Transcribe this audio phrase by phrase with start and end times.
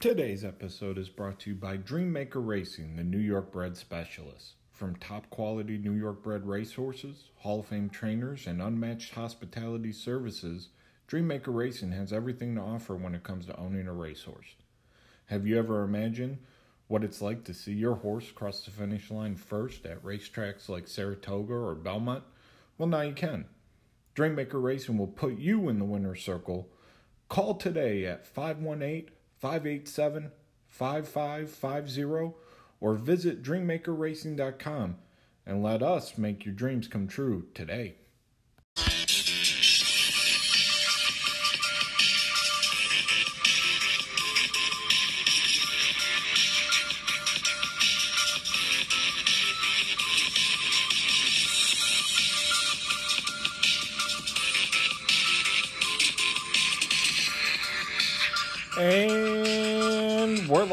[0.00, 4.54] Today's episode is brought to you by Dreammaker Racing, the New York bred specialist.
[4.70, 10.68] From top quality New York bred racehorses, Hall of Fame trainers, and unmatched hospitality services,
[11.08, 14.54] Dreammaker Racing has everything to offer when it comes to owning a racehorse.
[15.26, 16.38] Have you ever imagined
[16.86, 20.86] what it's like to see your horse cross the finish line first at racetracks like
[20.86, 22.22] Saratoga or Belmont?
[22.78, 23.46] Well, now you can.
[24.14, 26.68] Dreammaker Racing will put you in the winner's circle.
[27.28, 30.32] Call today at 518 587
[30.68, 32.34] 5550
[32.80, 34.96] or visit dreammakerracing.com
[35.46, 37.94] and let us make your dreams come true today.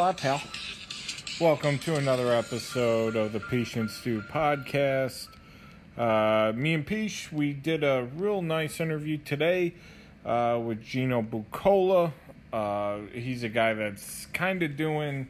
[0.10, 0.40] And pal.
[1.42, 3.40] Welcome to another episode of the
[3.76, 5.30] and Stew podcast.
[5.98, 9.74] Uh, me and Peach, we did a real nice interview today
[10.24, 12.14] uh, with Gino Buccola.
[12.54, 15.28] Uh, he's a guy that's kind of doing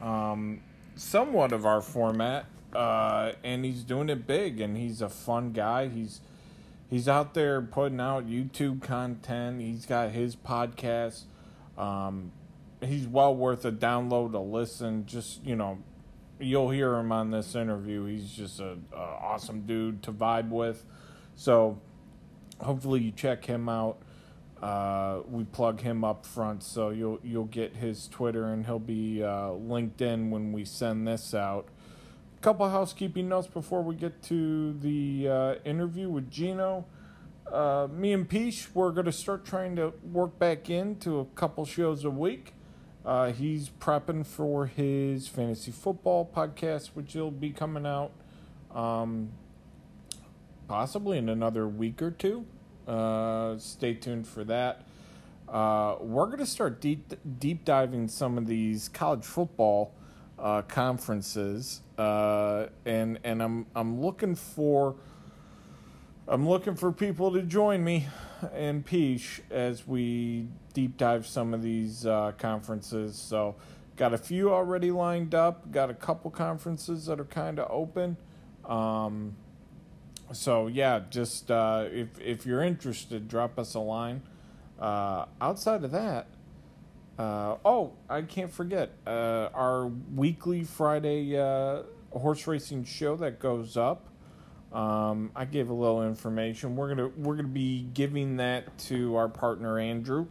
[0.00, 0.62] um,
[0.96, 4.58] somewhat of our format, uh, and he's doing it big.
[4.58, 5.88] And he's a fun guy.
[5.88, 6.22] He's
[6.88, 9.60] he's out there putting out YouTube content.
[9.60, 11.24] He's got his podcast.
[11.76, 12.32] Um,
[12.86, 15.06] he's well worth a download, a listen.
[15.06, 15.78] Just you know,
[16.38, 18.04] you'll hear him on this interview.
[18.04, 20.84] He's just a, a awesome dude to vibe with.
[21.36, 21.80] So
[22.60, 23.98] hopefully you check him out.
[24.62, 29.22] Uh, we plug him up front, so you'll you'll get his Twitter and he'll be
[29.22, 31.68] uh, linked in when we send this out.
[32.38, 36.86] A couple housekeeping notes before we get to the uh, interview with Gino
[37.50, 41.64] uh, me and Peach, we're going to start trying to work back into a couple
[41.64, 42.54] shows a week.
[43.04, 48.12] Uh, he's prepping for his fantasy football podcast, which will be coming out
[48.74, 49.30] um,
[50.68, 52.46] possibly in another week or two.
[52.88, 54.86] Uh, stay tuned for that.
[55.48, 59.92] Uh, we're going to start deep deep diving some of these college football
[60.38, 64.96] uh, conferences, uh, and and I'm I'm looking for
[66.26, 68.06] I'm looking for people to join me
[68.54, 73.16] and Peach as we deep dive some of these uh, conferences.
[73.16, 73.56] So,
[73.96, 75.70] got a few already lined up.
[75.70, 78.16] Got a couple conferences that are kind of open.
[78.64, 79.36] Um,
[80.32, 84.22] so yeah, just uh, if if you're interested, drop us a line.
[84.78, 86.26] Uh, outside of that,
[87.18, 93.76] uh, oh, I can't forget uh, our weekly Friday uh, horse racing show that goes
[93.76, 94.08] up.
[94.74, 96.74] Um, I gave a little information.
[96.74, 100.26] We're gonna we're gonna be giving that to our partner Andrew,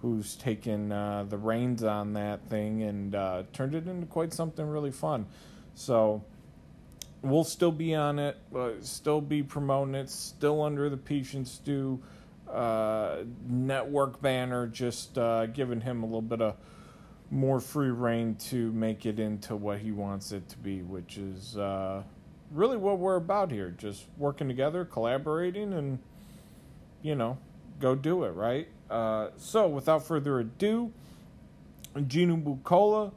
[0.00, 4.64] who's taken uh, the reins on that thing and uh, turned it into quite something
[4.64, 5.26] really fun.
[5.74, 6.22] So
[7.22, 11.00] we'll still be on it, but still be promoting it, still under the
[11.34, 12.00] and Stew
[12.48, 16.56] uh, network banner, just uh, giving him a little bit of
[17.30, 21.58] more free reign to make it into what he wants it to be, which is
[21.58, 22.02] uh,
[22.52, 23.70] really what we're about here.
[23.70, 25.98] Just working together, collaborating, and,
[27.02, 27.38] you know,
[27.80, 28.68] go do it, right?
[28.90, 30.92] Uh, so, without further ado,
[32.06, 33.12] Gino Buccola.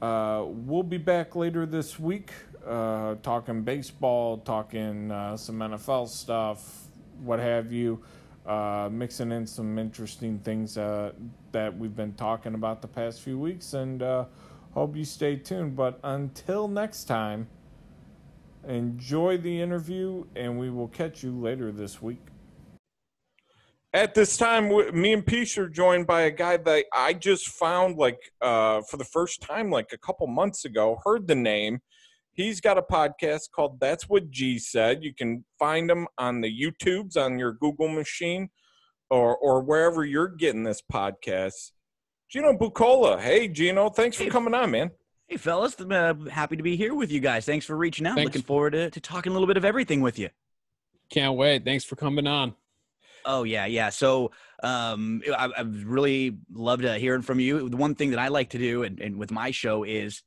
[0.00, 2.30] Uh, we'll be back later this week
[2.66, 6.88] uh, talking baseball, talking uh, some NFL stuff,
[7.22, 8.02] what have you,
[8.44, 11.12] uh, mixing in some interesting things uh,
[11.52, 14.24] that we've been talking about the past few weeks, and uh,
[14.72, 15.76] hope you stay tuned.
[15.76, 17.46] But until next time,
[18.66, 22.26] Enjoy the interview, and we will catch you later this week.
[23.94, 24.68] At this time,
[25.00, 28.96] me and Peach are joined by a guy that I just found like uh, for
[28.96, 31.00] the first time, like a couple months ago.
[31.04, 31.78] Heard the name.
[32.32, 36.52] He's got a podcast called "That's What G Said." You can find him on the
[36.52, 38.50] YouTubes on your Google machine,
[39.10, 41.70] or or wherever you're getting this podcast.
[42.28, 43.20] Gino Buccola.
[43.20, 43.88] Hey, Gino.
[43.90, 44.90] Thanks for coming on, man.
[45.28, 47.44] Hey, fellas, I'm uh, happy to be here with you guys.
[47.44, 48.14] Thanks for reaching out.
[48.14, 48.28] Thanks.
[48.28, 50.28] Looking forward to, to talking a little bit of everything with you.
[51.10, 51.64] Can't wait.
[51.64, 52.54] Thanks for coming on.
[53.24, 53.88] Oh yeah, yeah.
[53.88, 54.30] So
[54.62, 57.68] um, I, I really loved uh, hearing from you.
[57.68, 60.22] The one thing that I like to do, and, and with my show, is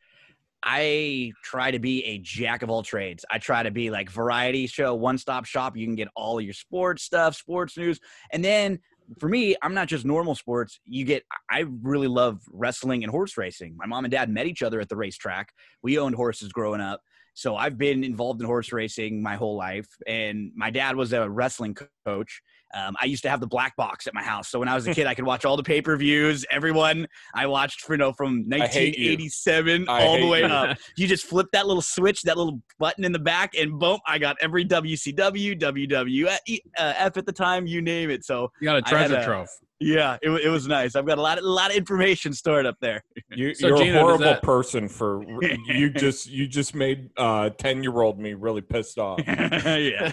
[0.63, 3.23] I try to be a jack of all trades.
[3.31, 5.77] I try to be like variety show, one stop shop.
[5.77, 8.01] You can get all your sports stuff, sports news,
[8.33, 8.79] and then
[9.17, 10.79] for me, I'm not just normal sports.
[10.85, 13.75] You get, I really love wrestling and horse racing.
[13.77, 15.51] My mom and dad met each other at the racetrack.
[15.81, 17.01] We owned horses growing up.
[17.33, 19.87] So I've been involved in horse racing my whole life.
[20.05, 21.75] And my dad was a wrestling
[22.05, 22.41] coach.
[22.73, 24.87] Um, I used to have the black box at my house, so when I was
[24.87, 26.45] a kid, I could watch all the pay per views.
[26.51, 29.11] Everyone I watched, for, you know, from I hate you.
[29.11, 30.45] 1987 all the way you.
[30.45, 30.77] up.
[30.97, 34.17] You just flip that little switch, that little button in the back, and boom, I
[34.19, 38.23] got every WCW, WWF uh, at the time, you name it.
[38.25, 39.47] So You got a treasure a- trove.
[39.79, 40.95] yeah, it, it was nice.
[40.95, 43.03] I've got a lot, of, a lot of information stored up there.
[43.31, 45.23] You, So, you're Gino, a horrible that- person for
[45.67, 45.89] you.
[45.99, 49.19] Just you just made uh ten year old me really pissed off.
[49.27, 50.11] yeah.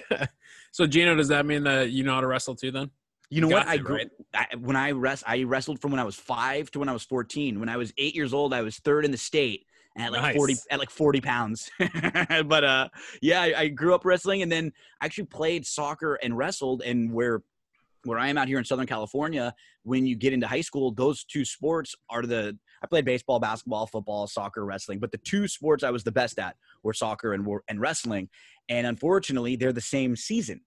[0.76, 2.70] So Gino, does that mean that you know how to wrestle too?
[2.70, 2.90] Then
[3.30, 3.66] You know You what?
[3.66, 4.10] I grew right?
[4.34, 7.02] I, when I rest, I wrestled from when I was five to when I was
[7.02, 7.58] fourteen.
[7.60, 9.64] When I was eight years old, I was third in the state
[9.96, 10.36] at like Nice.
[10.36, 11.70] forty at like forty pounds.
[12.44, 12.88] but uh,
[13.22, 14.70] yeah, I, I grew up wrestling, and then
[15.00, 16.82] I actually played soccer and wrestled.
[16.82, 17.40] And where
[18.04, 21.24] where I am out here in Southern California, when you get into high school, those
[21.24, 24.98] two sports are the I played baseball, basketball, football, soccer, wrestling.
[24.98, 28.28] But the two sports I was the best at were soccer and and wrestling.
[28.68, 30.60] And unfortunately, they're the same season.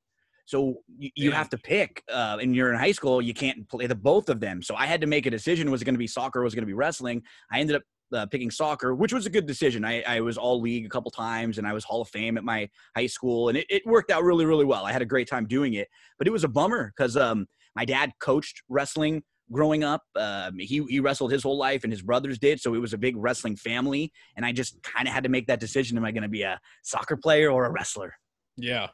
[0.49, 3.85] So you, you have to pick, uh, and you're in high school, you can't play
[3.85, 4.63] the both of them.
[4.63, 6.39] So I had to make a decision: was it going to be soccer?
[6.39, 7.21] or Was it going to be wrestling?
[7.51, 7.83] I ended up
[8.15, 9.85] uh, picking soccer, which was a good decision.
[9.85, 12.43] I, I was all league a couple times, and I was Hall of Fame at
[12.43, 14.87] my high school, and it, it worked out really, really well.
[14.87, 15.87] I had a great time doing it,
[16.17, 20.01] but it was a bummer because um, my dad coached wrestling growing up.
[20.15, 22.97] Um, he he wrestled his whole life, and his brothers did, so it was a
[22.97, 24.11] big wrestling family.
[24.35, 26.41] And I just kind of had to make that decision: am I going to be
[26.41, 28.15] a soccer player or a wrestler?
[28.57, 28.87] yeah,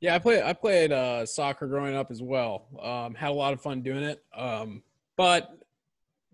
[0.00, 0.14] yeah.
[0.14, 2.66] I played I played uh, soccer growing up as well.
[2.82, 4.22] Um, had a lot of fun doing it.
[4.36, 4.82] Um,
[5.16, 5.50] but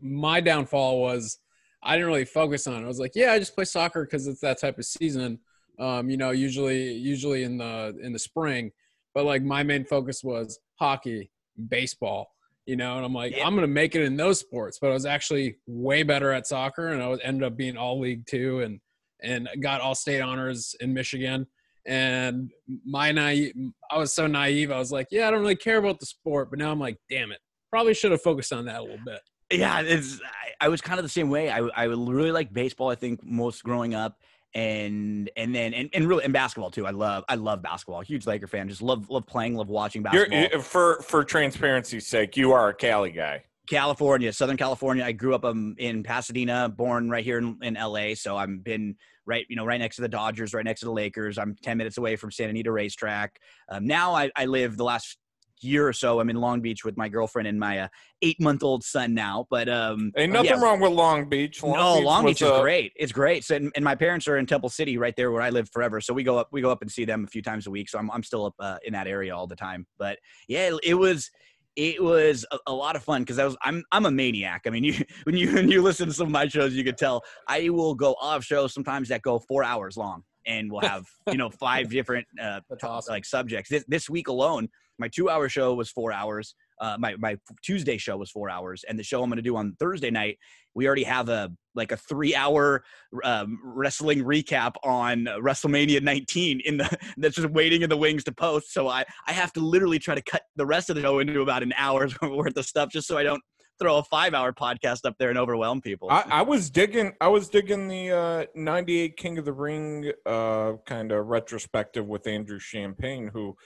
[0.00, 1.38] my downfall was
[1.82, 2.84] I didn't really focus on it.
[2.84, 5.38] I was like, yeah, I just play soccer because it's that type of season.
[5.78, 8.70] Um, you know, usually usually in the in the spring.
[9.14, 11.31] But like my main focus was hockey,
[11.69, 12.31] baseball.
[12.67, 13.46] You know, and I'm like, Yeah.
[13.46, 14.78] I'm gonna make it in those sports.
[14.81, 18.00] But I was actually way better at soccer, and I was, ended up being all
[18.00, 18.81] league two, and
[19.22, 21.46] and got all state honors in Michigan.
[21.86, 22.50] And
[22.84, 23.54] my naive,
[23.90, 24.70] I was so naive.
[24.70, 26.50] I was like, yeah, I don't really care about the sport.
[26.50, 27.40] But now I'm like, damn it,
[27.70, 29.20] probably should have focused on that a little bit.
[29.52, 30.20] Yeah, it's.
[30.20, 31.50] I, I was kind of the same way.
[31.50, 32.88] I I really like baseball.
[32.88, 34.19] I think most growing up,
[34.54, 36.86] and and then and, and really and basketball too.
[36.86, 38.00] I love I love basketball.
[38.00, 38.69] Huge Laker fan.
[38.69, 39.54] Just love love playing.
[39.54, 40.60] Love watching You're, basketball.
[40.62, 43.42] for for transparency's sake, you are a Cali guy.
[43.69, 45.04] California, Southern California.
[45.04, 48.14] I grew up um, in Pasadena, born right here in, in LA.
[48.14, 48.96] So I've been
[49.26, 51.38] right, you know, right next to the Dodgers, right next to the Lakers.
[51.38, 53.38] I'm 10 minutes away from Santa Anita Racetrack.
[53.69, 55.19] Um, now I, I live the last
[55.61, 56.21] year or so.
[56.21, 57.88] I'm in Long Beach with my girlfriend and my uh,
[58.23, 59.47] eight month old son now.
[59.50, 61.62] But um, Ain't nothing yeah, wrong with Long Beach.
[61.62, 62.93] Long no, Beach Long Beach is a- great.
[62.97, 63.44] It's great.
[63.44, 66.00] So, and, and my parents are in Temple City, right there where I live forever.
[66.00, 67.88] So we go up, we go up and see them a few times a week.
[67.88, 69.87] So I'm, I'm still up uh, in that area all the time.
[69.99, 70.19] But
[70.49, 71.31] yeah, it, it was,
[71.76, 74.62] it was a, a lot of fun because I was, I'm, I'm a maniac.
[74.67, 74.94] I mean, you
[75.25, 77.94] when you when you listen to some of my shows, you could tell I will
[77.94, 81.91] go off shows sometimes that go four hours long, and we'll have you know five
[81.91, 83.12] different uh, awesome.
[83.12, 83.71] like subjects.
[83.71, 84.69] This, this week alone,
[84.99, 86.55] my two hour show was four hours.
[86.81, 89.56] Uh, my my Tuesday show was four hours, and the show I'm going to do
[89.56, 90.38] on Thursday night,
[90.75, 92.85] we already have a like a three hour
[93.23, 98.32] um, wrestling recap on WrestleMania 19 in the that's just waiting in the wings to
[98.32, 98.73] post.
[98.73, 101.41] So I I have to literally try to cut the rest of the show into
[101.41, 103.43] about an hour's worth of stuff just so I don't
[103.79, 106.11] throw a five hour podcast up there and overwhelm people.
[106.11, 107.12] I, I was digging.
[107.21, 112.27] I was digging the uh, '98 King of the Ring uh, kind of retrospective with
[112.27, 113.56] Andrew Champagne, who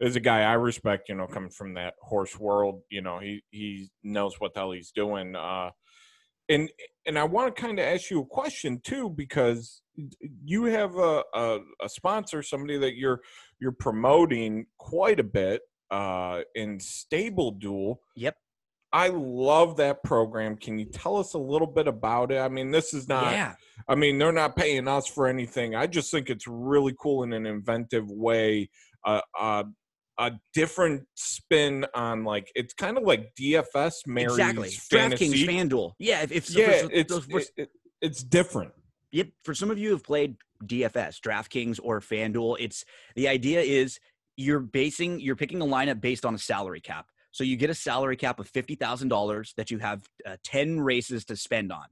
[0.00, 1.08] is a guy I respect.
[1.08, 2.82] You know, coming from that horse world.
[2.90, 5.36] You know, he he knows what the hell he's doing.
[5.36, 5.70] Uh,
[6.48, 6.70] and
[7.06, 9.82] and I want to kind of ask you a question too, because
[10.44, 13.20] you have a, a a sponsor, somebody that you're
[13.60, 18.00] you're promoting quite a bit uh, in Stable Duel.
[18.16, 18.36] Yep.
[18.90, 20.56] I love that program.
[20.56, 22.38] Can you tell us a little bit about it?
[22.38, 23.52] I mean, this is not, yeah.
[23.86, 25.74] I mean, they're not paying us for anything.
[25.74, 28.70] I just think it's really cool in an inventive way.
[29.04, 29.64] Uh, uh,
[30.18, 34.68] a different spin on like it's kind of like DFS marries Exactly.
[34.68, 35.92] DraftKings, FanDuel.
[35.98, 36.22] Yeah.
[36.22, 37.70] If, if yeah, for- it's those- for- it- it-
[38.00, 38.72] it's different.
[39.12, 39.28] Yep.
[39.44, 42.84] For some of you who've played DFS, DraftKings or FanDuel, it's
[43.16, 43.98] the idea is
[44.36, 47.06] you're basing, you're picking a lineup based on a salary cap.
[47.32, 50.80] So you get a salary cap of fifty thousand dollars that you have uh, ten
[50.80, 51.84] races to spend on,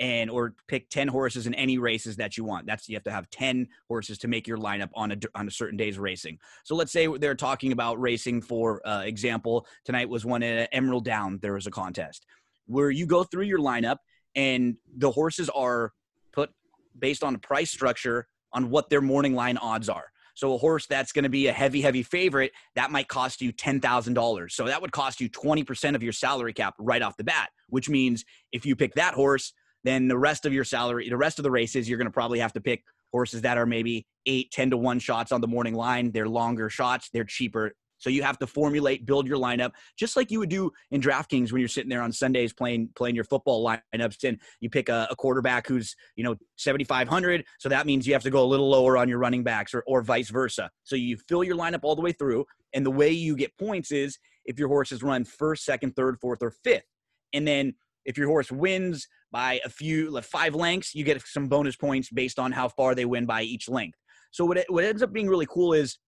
[0.00, 2.66] and or pick ten horses in any races that you want.
[2.66, 5.50] That's you have to have ten horses to make your lineup on a on a
[5.50, 6.38] certain day's racing.
[6.64, 8.40] So let's say they're talking about racing.
[8.40, 11.38] For uh, example, tonight was one at Emerald Down.
[11.42, 12.26] There was a contest
[12.66, 13.96] where you go through your lineup
[14.34, 15.92] and the horses are
[16.32, 16.50] put
[16.98, 20.10] based on a price structure on what their morning line odds are.
[20.34, 23.52] So a horse that's going to be a heavy, heavy favorite that might cost you
[23.52, 24.54] ten thousand dollars.
[24.54, 27.50] So that would cost you twenty percent of your salary cap right off the bat.
[27.68, 29.52] Which means if you pick that horse,
[29.84, 32.38] then the rest of your salary, the rest of the races, you're going to probably
[32.38, 32.82] have to pick
[33.12, 36.12] horses that are maybe eight, 10 to one shots on the morning line.
[36.12, 37.10] They're longer shots.
[37.12, 40.70] They're cheaper So you have to formulate, build your lineup, just like you would do
[40.90, 44.24] in DraftKings when you're sitting there on Sundays playing playing your football lineups.
[44.24, 48.22] And you pick a, a quarterback who's you know 7,500, so that means you have
[48.22, 50.70] to go a little lower on your running backs, or or vice versa.
[50.84, 53.92] So you fill your lineup all the way through, and the way you get points
[53.92, 56.86] is if your horses run first, second, third, fourth, or fifth,
[57.32, 61.48] and then if your horse wins by a few, like five lengths, you get some
[61.48, 63.98] bonus points based on how far they win by each length.
[64.32, 65.98] So what it, what ends up being really cool is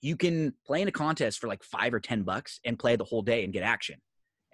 [0.00, 3.04] you can play in a contest for like five or ten bucks and play the
[3.04, 3.96] whole day and get action.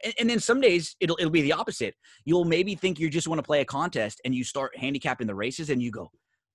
[0.02, 1.94] And, and then some days it'll it'll be the opposite.
[2.24, 5.34] You'll maybe think you just want to play a contest and you start handicapping the
[5.34, 6.10] races and you go,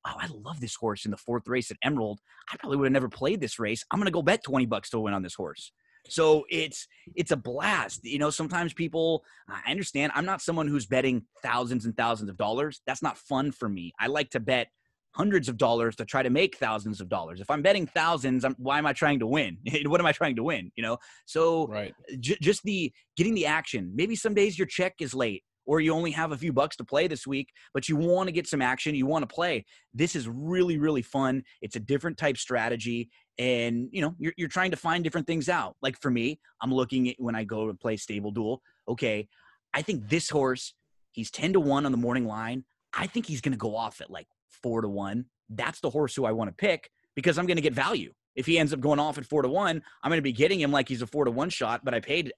[0.07, 2.19] oh, I love this horse in the fourth race at Emerald.
[2.51, 3.85] I probably would have never played this race.
[3.91, 5.71] I'm gonna go bet twenty bucks to win on this horse.
[6.11, 8.03] So it's it's a blast.
[8.03, 12.37] You know, sometimes people I understand I'm not someone who's betting thousands and thousands of
[12.37, 12.81] dollars.
[12.85, 13.93] That's not fun for me.
[13.99, 14.67] I like to bet
[15.15, 17.41] hundreds of dollars to try to make thousands of dollars.
[17.41, 19.57] If I'm betting thousands, I'm, why am I trying to win?
[19.85, 20.71] what am I trying to win?
[20.75, 21.93] You know, so Right.
[22.19, 23.91] j- just the getting the action.
[23.95, 26.83] Maybe some days your check is late or you only have a few bucks to
[26.83, 29.63] play this week, but you want to get some action, you want to play.
[29.93, 31.43] This is really really fun.
[31.61, 35.47] It's a different type strategy and you know, you're you're trying to find different things
[35.47, 35.75] out.
[35.83, 39.27] Like for me, I'm looking at when I go to play stable duel, okay,
[39.75, 40.73] I think this horse,
[41.11, 42.65] he's 10 to 1 on the morning line.
[42.91, 44.27] I think he's to go off at like
[44.63, 45.23] 4 to 1.
[45.51, 48.11] That's the horse who I want to pick because I'm to get value.
[48.35, 50.71] If he ends up going off at 4 to 1, I'm to be getting him
[50.71, 52.33] like he's a 4 to 1 shot, but I paid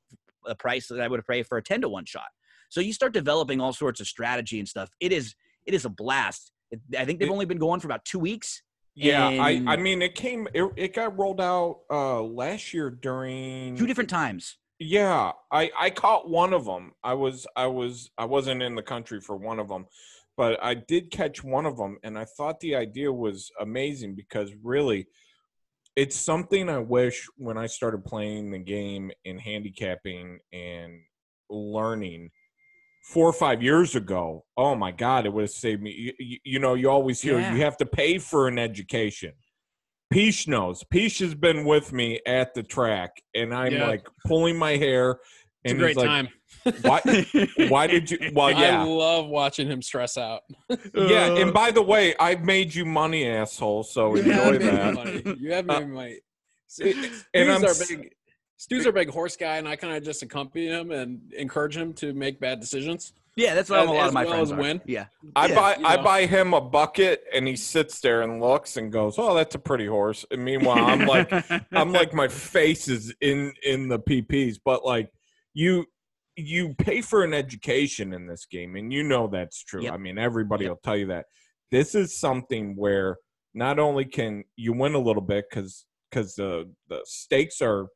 [0.45, 2.27] a price that I would have paid for a 10 to 1 shot.
[2.71, 4.89] So you start developing all sorts of strategy and stuff.
[5.01, 5.35] It is
[5.65, 6.53] it is a blast.
[6.97, 8.63] I think they've only been going for about 2 weeks.
[8.95, 13.75] Yeah, I, I mean, it came, it, it got rolled out uh last year during
[13.75, 14.57] Two different times.
[14.79, 16.93] Yeah, I I caught one of them.
[17.03, 19.85] I was I was I wasn't in the country for one of them,
[20.37, 24.51] but I did catch one of them, and I thought the idea was amazing because
[24.63, 25.07] really,
[25.95, 31.01] it's something I wish when I started playing the game and handicapping and
[31.49, 32.31] learning
[33.01, 34.45] four or five years ago.
[34.57, 36.13] Oh my God, it would have saved me.
[36.19, 37.53] You, you, know, you always hear Yeah.
[37.53, 39.33] you have to pay for an education.
[40.11, 40.83] Peach knows.
[40.83, 43.87] Peach has been with me at the track, and I'm Yeah.
[43.87, 45.19] like pulling my hair.
[45.63, 46.27] It's a great like, time.
[46.81, 47.01] why,
[47.69, 48.17] why did you?
[48.33, 48.81] Well, yeah.
[48.81, 50.41] I love watching him stress out.
[50.93, 51.35] Yeah.
[51.37, 53.83] And by the way, I've made you money, asshole.
[53.83, 54.93] So You enjoy that.
[54.95, 55.23] money.
[55.39, 56.11] You have Uh, made me money.
[56.13, 56.19] and
[56.67, 56.95] Stu's
[57.35, 58.11] I'm our big.
[58.61, 61.93] Stu's our big horse guy, and I kind of just accompany him and encourage him
[61.93, 63.13] to make bad decisions.
[63.35, 64.61] Yeah, that's what As- a lot as of my well friends as are.
[64.61, 64.81] win.
[64.85, 65.05] Yeah.
[65.35, 66.03] I Yeah, buy you I know.
[66.03, 69.59] buy him a bucket, and he sits there and looks and goes, "Oh, that's a
[69.59, 71.31] pretty horse." And meanwhile, I'm like,
[71.71, 75.11] I'm like, my face is in in the PPs, but like
[75.55, 75.85] you
[76.35, 79.81] you pay for an education in this game, and you know that's true.
[79.85, 79.93] Yep.
[79.93, 80.69] I mean, everybody Yep.
[80.69, 81.25] will tell you that.
[81.71, 83.17] This is something where
[83.55, 87.87] not only can you win a little bit because because the the stakes are,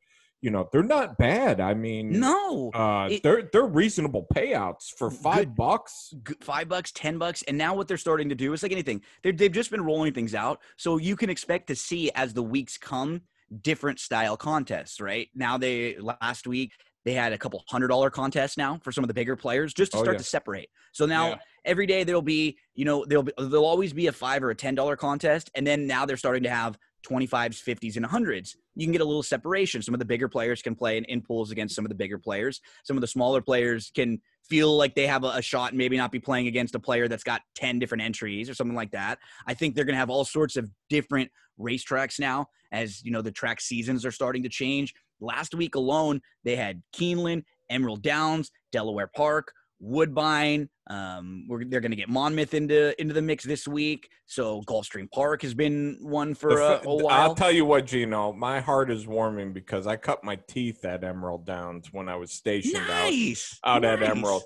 [0.42, 1.60] you know, they're not bad.
[1.60, 2.70] I mean, no.
[2.74, 5.56] uh, It- they're they're reasonable payouts for five Good.
[5.56, 6.12] bucks.
[6.28, 9.02] g- five bucks, ten bucks, and now what they're starting to do is like anything.
[9.22, 12.42] They're, they've just been rolling things out, so you can expect to see as the
[12.42, 13.22] weeks come
[13.62, 15.00] different style contests.
[15.00, 16.72] Right now, they last week
[17.04, 19.92] they had a couple hundred dollar contests now for some of the bigger players just
[19.92, 20.18] to Oh, start yeah.
[20.18, 20.68] to separate.
[20.92, 21.36] So now Yeah.
[21.64, 24.54] every day there'll be you know there'll be, there'll always be a five or a
[24.54, 26.76] ten dollar contest, and then now they're starting to have
[27.06, 28.56] 25s, 50s, and 100s.
[28.74, 29.82] You can get a little separation.
[29.82, 32.18] Some of the bigger players can play in, in pools against some of the bigger
[32.18, 32.60] players.
[32.84, 35.96] Some of the smaller players can feel like they have a, a shot and maybe
[35.96, 39.18] not be playing against a player that's got 10 different entries or something like that.
[39.46, 43.22] I think they're going to have all sorts of different racetracks now as, you know,
[43.22, 44.94] the track seasons are starting to change.
[45.20, 50.68] Last week alone, they had Keeneland, Emerald Downs, Delaware Park, Woodbine.
[50.88, 54.08] Um, we're, they're going to get Monmouth into into the mix this week.
[54.26, 57.08] So Gulfstream Park has been one for uh, a while.
[57.10, 61.02] I'll tell you what, Gino, my heart is warming because I cut my teeth at
[61.04, 63.58] Emerald Downs when I was stationed nice.
[63.64, 64.08] out, out at.
[64.08, 64.42] Emerald.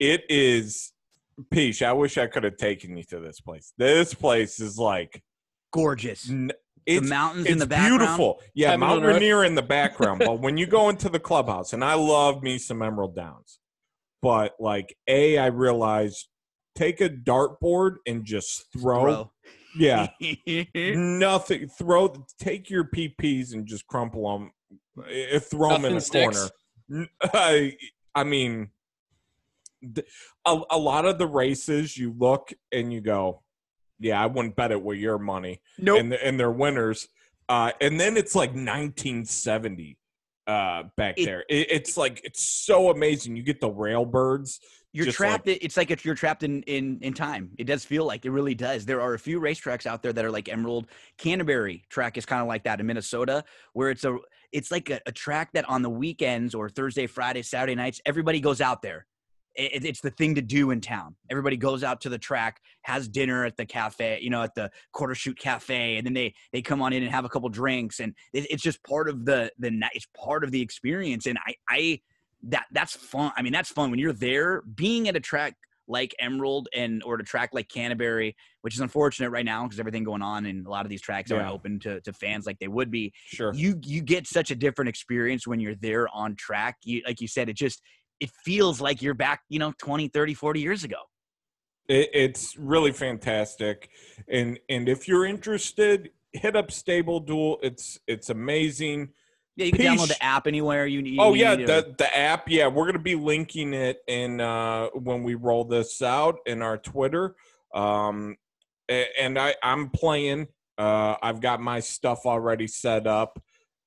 [0.00, 0.92] It is
[1.50, 1.82] Peach.
[1.82, 3.72] I wish I could have taken you to this place.
[3.78, 5.22] This place is like
[5.72, 6.28] Gorgeous.
[6.30, 6.52] n-
[6.86, 8.00] The mountains it's in the background.
[8.00, 8.40] beautiful.
[8.54, 9.04] Yeah, Mount.
[9.04, 10.22] Rainier in the background.
[10.24, 13.58] but when you go into the clubhouse, and I love me some Emerald Downs,
[14.24, 16.28] but like a, I realized
[16.74, 19.02] take a dartboard and just throw.
[19.02, 19.32] Bro.
[19.76, 20.08] Yeah,
[20.74, 21.68] nothing.
[21.68, 22.26] Throw.
[22.38, 24.52] Take your PPs and just crumple them.
[25.40, 26.50] Throw them in Nothing a sticks.
[26.88, 27.08] corner.
[27.22, 27.76] I,
[28.14, 28.70] I mean,
[30.46, 33.42] a, a lot of the races you look and you go,
[33.98, 36.00] yeah, I wouldn't bet it with your money nope.
[36.00, 37.08] and, and they're winners.
[37.48, 39.98] Uh, and then it's like 1970
[40.46, 41.44] uh, back It- there.
[41.48, 43.36] It, it's like it's so amazing.
[43.36, 44.58] You get the railbirds.
[44.92, 45.48] you're trapped.
[45.48, 47.50] in it's like if you're trapped in, in in time.
[47.58, 48.84] It does feel like it really does.
[48.86, 50.86] There are a few racetracks out there that are like Emerald
[51.18, 54.16] Canterbury track is kind of like that in Minnesota, where it's a
[54.52, 58.40] it's like a, a track that on the weekends or Thursday, Friday, Saturday nights, everybody
[58.40, 59.06] goes out there.
[59.54, 61.16] It, it's the thing to do in town.
[61.30, 64.70] Everybody goes out to the track, has dinner at the cafe, you know, at the
[64.92, 68.00] quarter chute cafe, and then they they come on in and have a couple drinks,
[68.00, 69.92] and it, it's just part of the the night.
[69.94, 72.00] It's part of the experience, and I I
[72.44, 73.32] that that's fun.
[73.36, 75.56] I mean, that's fun when you're there, being at a track
[75.86, 80.02] like Emerald and or to track like Canterbury, which is unfortunate right now because everything
[80.02, 81.38] going on and a lot of these tracks Yeah.
[81.38, 83.12] aren't open to, to fans like they would be.
[83.26, 83.52] Sure.
[83.52, 86.76] You you get such a different experience when you're there on track.
[86.84, 87.82] You like you said, it just
[88.24, 90.96] it feels like you're back, you know, 20, 30, 40 years ago.
[91.88, 93.90] It, it's really fantastic,
[94.26, 97.58] and and if you're interested, hit up Stable Duel.
[97.62, 99.10] It's it's amazing.
[99.56, 101.18] Yeah, you can download the app anywhere you need.
[101.20, 102.48] Oh you yeah, need the the app.
[102.48, 106.78] Yeah, we're gonna be linking it in uh, when we roll this out in our
[106.78, 107.36] Twitter.
[107.74, 108.36] Um,
[108.88, 110.48] and I I'm playing.
[110.78, 113.38] Uh, I've got my stuff already set up.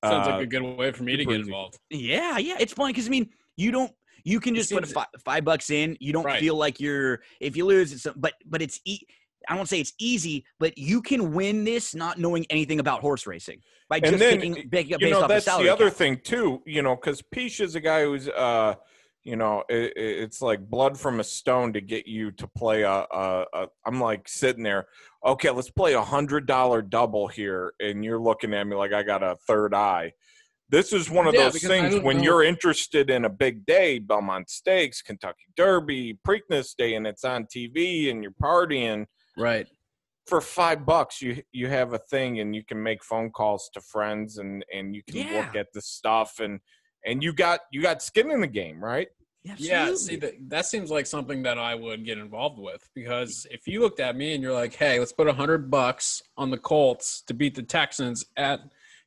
[0.05, 1.79] Sounds Uh, like a good way for me to get involved.
[1.89, 3.91] Yeah, yeah, it's fun because I mean, you don't.
[4.23, 5.97] You can just put a five, five bucks in.
[5.99, 6.39] You don't Right.
[6.39, 7.21] feel like you're.
[7.39, 8.79] If you lose, it's but but it's.
[8.85, 9.01] E-
[9.49, 13.25] I won't say it's easy, but you can win this not knowing anything about horse
[13.25, 15.67] racing by And just then, picking, picking up based know off that's the salary.
[15.67, 18.75] the other thing too you know because Peach is a guy who's uh
[19.23, 22.89] you know it, it's like blood from a stone to get you to play a,
[22.91, 24.87] a, a i'm like sitting there
[25.25, 29.01] okay let's play a hundred dollar double here and you're looking at me like i
[29.03, 30.11] got a third eye
[30.69, 33.99] this is one of Yeah, those things when know- you're interested in a big day
[33.99, 39.05] belmont stakes kentucky derby preakness day and it's on tv and you're partying
[39.37, 39.67] Right.
[40.27, 43.81] for five bucks you you have a thing and you can make phone calls to
[43.81, 46.59] friends and and you can look at the stuff and
[47.05, 49.07] and you got you got skin in the game right
[49.43, 49.95] Yeah, Absolutely.
[49.97, 53.79] see that that seems like something that I would get involved with because if you
[53.79, 57.21] looked at me and you're like, "Hey, let's put a hundred bucks on the Colts
[57.27, 58.59] to beat the Texans at,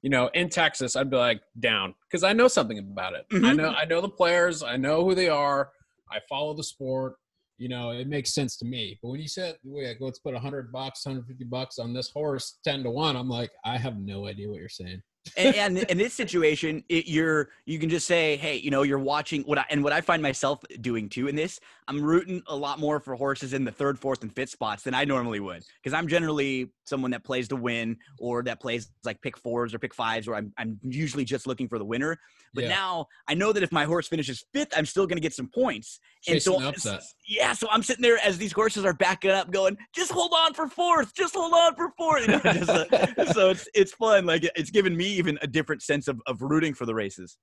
[0.03, 3.27] you know, in Texas," I'd be like, "Down," because I know something about it.
[3.33, 3.57] I Mhm.
[3.57, 5.71] know I know the players, I know who they are,
[6.11, 7.17] I follow the sport.
[7.59, 8.99] You know, it makes sense to me.
[9.03, 12.09] But when you said, "Wait, let's put a hundred bucks, hundred fifty bucks on this
[12.11, 15.03] horse, ten to one," I'm like, I have no idea what you're saying.
[15.37, 18.99] and, and in this situation, it, you're you can just say, hey, you know, you're
[18.99, 21.61] watching what I and what I find myself doing too in this.
[21.89, 24.95] I'm rooting a lot more for horses in the third, fourth, and fifth spots than
[24.95, 29.23] I normally would because I'm generally someone that plays to win or that plays like
[29.23, 32.19] pick fours or pick fives, or I'm I'm usually just looking for the winner.
[32.53, 32.71] But Yeah.
[32.71, 35.49] now I know that if my horse finishes fifth, I'm still going to get some
[35.55, 36.01] points.
[36.23, 39.79] Chasing so the yeah, so I'm sitting there as these horses are backing up, going,
[39.95, 42.23] "Just hold on for fourth, just hold on for fourth.
[42.23, 44.27] You know, just, uh, so it's it's fun.
[44.27, 47.39] Like it's given me even a different sense of of rooting for the races.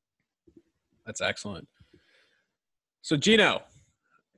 [1.08, 1.68] That's excellent.
[3.02, 3.62] So, Gino,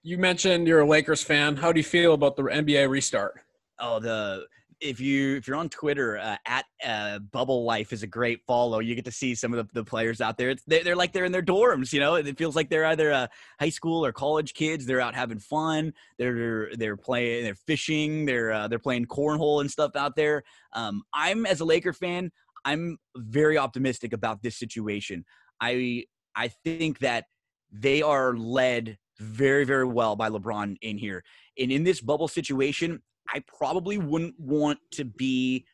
[0.03, 1.55] you mentioned you're a Lakers fan.
[1.55, 3.41] How do you feel about the NBA restart?
[3.79, 4.45] Oh, the
[4.81, 8.79] if you if you're on Twitter uh, at uh, Bubble Life is a great follow.
[8.79, 10.49] You get to see some of the, the players out there.
[10.49, 11.91] It's, they're, they're like they're in their dorms.
[11.91, 13.27] You know, it feels like they're either uh,
[13.59, 14.85] high school or college kids.
[14.85, 15.93] They're out having fun.
[16.17, 17.43] They're they're playing.
[17.43, 18.25] They're fishing.
[18.25, 20.43] They're uh, they're playing cornhole and stuff out there.
[20.73, 22.31] Um, I'm as a Laker fan.
[22.65, 25.25] I'm very optimistic about this situation.
[25.59, 27.25] I I think that
[27.71, 31.23] they are led very very well by LeBron in here.
[31.57, 33.01] And in this bubble situation,
[33.33, 35.65] I probably wouldn't want to be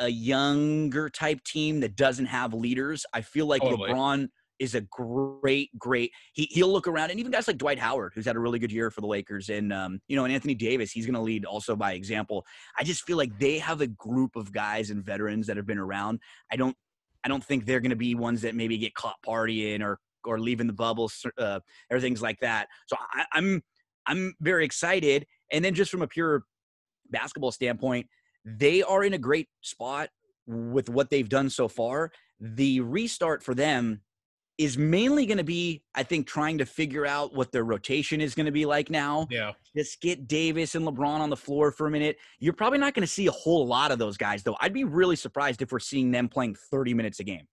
[0.00, 3.04] a younger type team that doesn't have leaders.
[3.12, 3.90] I feel like Totally.
[3.90, 6.10] LeBron is a great, great.
[6.32, 8.72] He he'll look around, and even guys like Dwight Howard, who's had a really good
[8.72, 11.44] year for the Lakers, and um, you know, and Anthony Davis, he's going to lead
[11.44, 12.44] also by example.
[12.76, 15.78] I just feel like they have a group of guys and veterans that have been
[15.78, 16.20] around.
[16.52, 16.76] I don't,
[17.24, 20.40] I don't think they're going to be ones that maybe get caught partying or or
[20.40, 22.68] leaving the bubbles uh, or things like that.
[22.86, 23.62] So I, I'm
[24.06, 25.26] I'm very excited.
[25.52, 26.44] And then just from a pure
[27.10, 28.06] basketball standpoint,
[28.44, 30.08] they are in a great spot
[30.46, 32.10] with what they've done so far.
[32.40, 34.02] The restart for them
[34.56, 38.34] is mainly going to be, I think, trying to figure out what their rotation is
[38.34, 39.28] going to be like now.
[39.30, 39.52] Yeah.
[39.76, 42.16] Just get Davis and LeBron on the floor for a minute.
[42.40, 44.56] You're probably not going to see a whole lot of those guys, though.
[44.60, 47.46] I'd be really surprised if we're seeing them playing 30 minutes a game.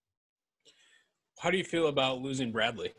[1.39, 2.93] How do you feel about losing Bradley?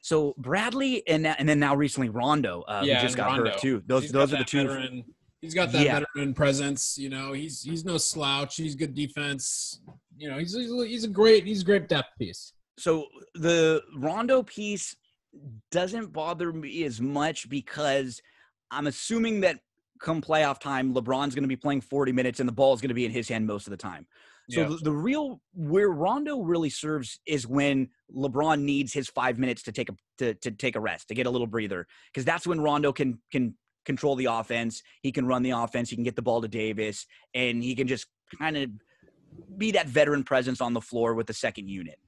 [0.00, 3.50] So Bradley and and then now recently Rondo, uh, Yeah, just got Rondo.
[3.50, 3.82] hurt too.
[3.86, 4.66] Those He's those are the two.
[4.66, 5.04] Veteran,
[5.42, 6.00] he's got that Yeah.
[6.00, 6.96] veteran presence.
[6.96, 8.56] You know, he's he's no slouch.
[8.56, 9.82] He's good defense.
[10.16, 12.54] You know, he's he's, a great he's a great depth piece.
[12.78, 14.96] So the Rondo piece
[15.70, 18.20] doesn't bother me as much because
[18.70, 19.58] I'm assuming that
[20.00, 22.88] come playoff time, LeBron's going to be playing 40 minutes and the ball is going
[22.88, 24.06] to be in his hand most of the time.
[24.50, 24.68] So Yeah.
[24.68, 29.72] the, the real where Rondo really serves is when LeBron needs his five minutes to
[29.72, 32.60] take a to, to take a rest, to get a little breather, because that's when
[32.60, 34.82] Rondo can can control the offense.
[35.02, 35.90] He can run the offense.
[35.90, 38.06] He can get the ball to Davis, and he can just
[38.38, 38.70] kind of
[39.56, 41.98] be that veteran presence on the floor with the second unit.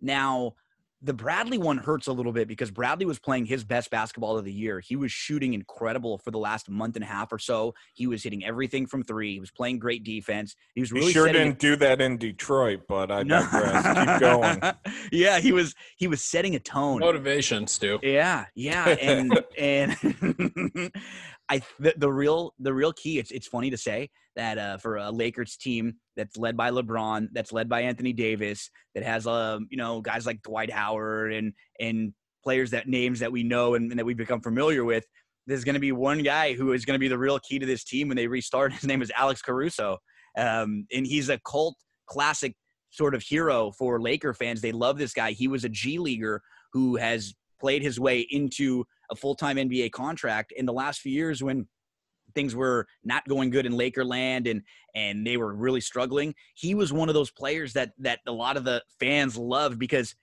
[0.00, 0.54] Now,
[1.02, 4.44] the Bradley one hurts a little bit because Bradley was playing his best basketball of
[4.44, 4.80] the year.
[4.80, 7.74] He was shooting incredible for the last month and a half or so.
[7.94, 9.32] He was hitting everything from three.
[9.32, 10.56] He was playing great defense.
[10.74, 13.86] He was really he sure didn't do that in Detroit, but I digress.
[13.86, 14.60] Keep going.
[15.12, 17.00] yeah, he was he was setting a tone.
[17.00, 17.98] Motivation, Stu.
[18.02, 19.96] Yeah, yeah, and and
[21.50, 23.18] I the, the real the real key.
[23.18, 27.28] It's it's funny to say that uh, for a Lakers team that's led by LeBron,
[27.32, 31.52] that's led by Anthony Davis, that has um you know guys like Dwight Howard and
[31.80, 35.04] and players that names that we know and, and that we've become familiar with.
[35.46, 37.66] There's going to be one guy who is going to be the real key to
[37.66, 38.72] this team when they restart.
[38.80, 39.98] His name is Alex Caruso,
[40.38, 41.74] um, and he's a cult
[42.06, 42.54] classic
[42.90, 44.60] sort of hero for Laker fans.
[44.60, 45.32] They love this guy.
[45.32, 50.52] He was a G leaguer who has played his way into a full-time NBA contract
[50.56, 51.68] in the last few years when
[52.34, 54.62] things were not going good in Lakerland and
[54.94, 56.34] and they were really struggling.
[56.54, 60.14] He was one of those players that that a lot of the fans loved because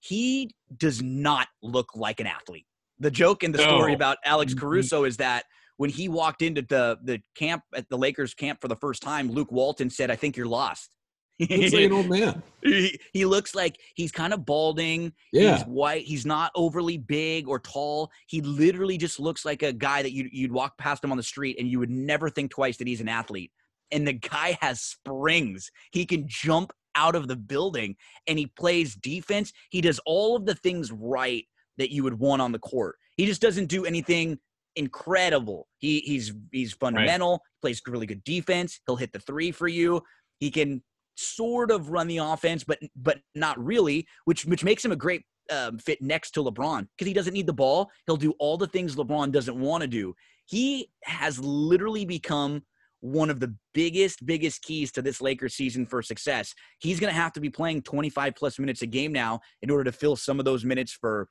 [0.00, 2.66] he does not look like an athlete.
[2.98, 3.96] The joke in the story No.
[3.96, 4.60] about Alex Mhm.
[4.60, 5.44] Caruso is that
[5.76, 9.28] when he walked into the the camp at the Lakers camp for the first time,
[9.30, 10.96] Luke Walton said, "I think you're lost."
[11.38, 12.42] Looks like an old man.
[12.62, 15.12] he, he looks like he's kind of balding.
[15.32, 15.56] Yeah.
[15.56, 16.04] He's white.
[16.04, 18.10] He's not overly big or tall.
[18.26, 21.22] He literally just looks like a guy that you, you'd walk past him on the
[21.22, 23.50] street and you would never think twice that he's an athlete.
[23.90, 25.70] And the guy has springs.
[25.90, 29.52] He can jump out of the building and he plays defense.
[29.70, 31.44] He does all of the things right
[31.78, 32.96] that you would want on the court.
[33.16, 34.38] He just doesn't do anything
[34.76, 35.68] incredible.
[35.78, 38.80] He he's he's fundamental, plays really good defense.
[38.86, 40.02] He'll hit the 3 for you.
[40.38, 40.82] He can
[41.16, 45.22] sort of run the offense, but but not really, which which makes him a great
[45.50, 47.90] um, fit next to LeBron because he doesn't need the ball.
[48.06, 50.14] He'll do all the things LeBron doesn't want to do.
[50.46, 52.62] He has literally become
[53.00, 56.54] one of the biggest biggest keys to this Lakers season for success.
[56.78, 59.84] He's going to have to be playing 25 plus minutes a game now in order
[59.84, 61.28] to fill some of those minutes for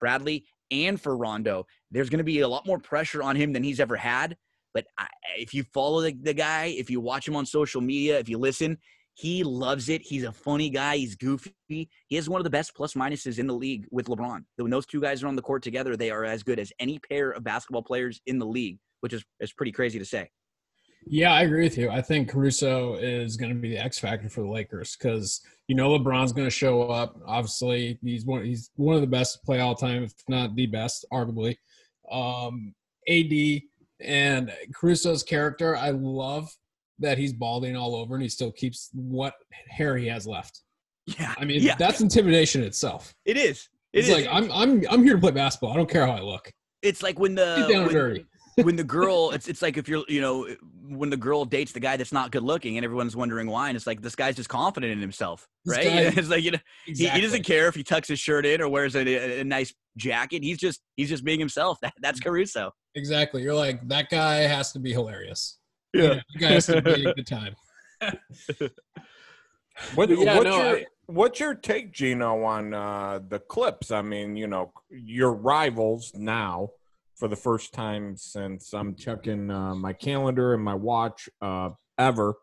[0.00, 1.66] Bradley and for Rondo.
[1.90, 4.36] There's going to be a lot more pressure on him than he's ever had.
[4.74, 5.06] But I,
[5.38, 8.38] if you follow the, the guy, if you watch him on social media, if you
[8.38, 8.76] listen,
[9.14, 10.02] he loves it.
[10.02, 10.96] He's a funny guy.
[10.96, 11.54] He's goofy.
[11.68, 14.44] He is one of the best plus minuses in the league with LeBron.
[14.56, 16.98] When those two guys are on the court together, they are as good as any
[16.98, 20.30] pair of basketball players in the league, which is, is pretty crazy to say.
[21.06, 21.90] Yeah, I agree with you.
[21.90, 25.76] I think Caruso is going to be the X factor for the Lakers because you
[25.76, 27.16] know LeBron's going to show up.
[27.26, 30.66] Obviously, he's one he's one of the best to play all time, if not the
[30.66, 31.56] best, arguably.
[32.10, 32.74] Um,
[33.06, 33.62] AD
[34.00, 36.50] and Caruso's character, I love
[36.98, 39.34] that he's balding all over and he still keeps what
[39.68, 40.60] hair he has left.
[41.06, 41.34] Yeah.
[41.38, 43.14] I mean, yeah, that's intimidation itself.
[43.24, 43.68] it is.
[43.92, 44.14] It It's is.
[44.14, 45.72] like I'm I'm I'm here to play basketball.
[45.72, 46.50] I don't care how I look.
[46.82, 48.26] it's like when the when-
[48.64, 50.46] when the girl it's it's like if you're you know
[50.86, 53.74] when the girl dates the guy that's not good looking and everyone's wondering why and
[53.76, 56.58] it's like this guy's just confident in himself This right guy- it's like you know
[56.86, 59.44] he, he doesn't care if he tucks his shirt in or wears a, a, a
[59.44, 63.42] nice jacket he's just he's just being himself that, that's caruso Exactly.
[63.42, 65.58] You're like that guy has to be hilarious.
[65.94, 66.02] Yeah.
[66.02, 67.56] You know, that guy has to be a good time.
[69.96, 73.90] What, yeah, what's, no, your, I- what's your take, Gino, on uh, the clips?
[73.90, 76.70] I mean, you know, your rivals now
[77.16, 82.34] for the first time since I'm checking uh, my calendar and my watch uh, ever.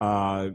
[0.00, 0.50] Uh,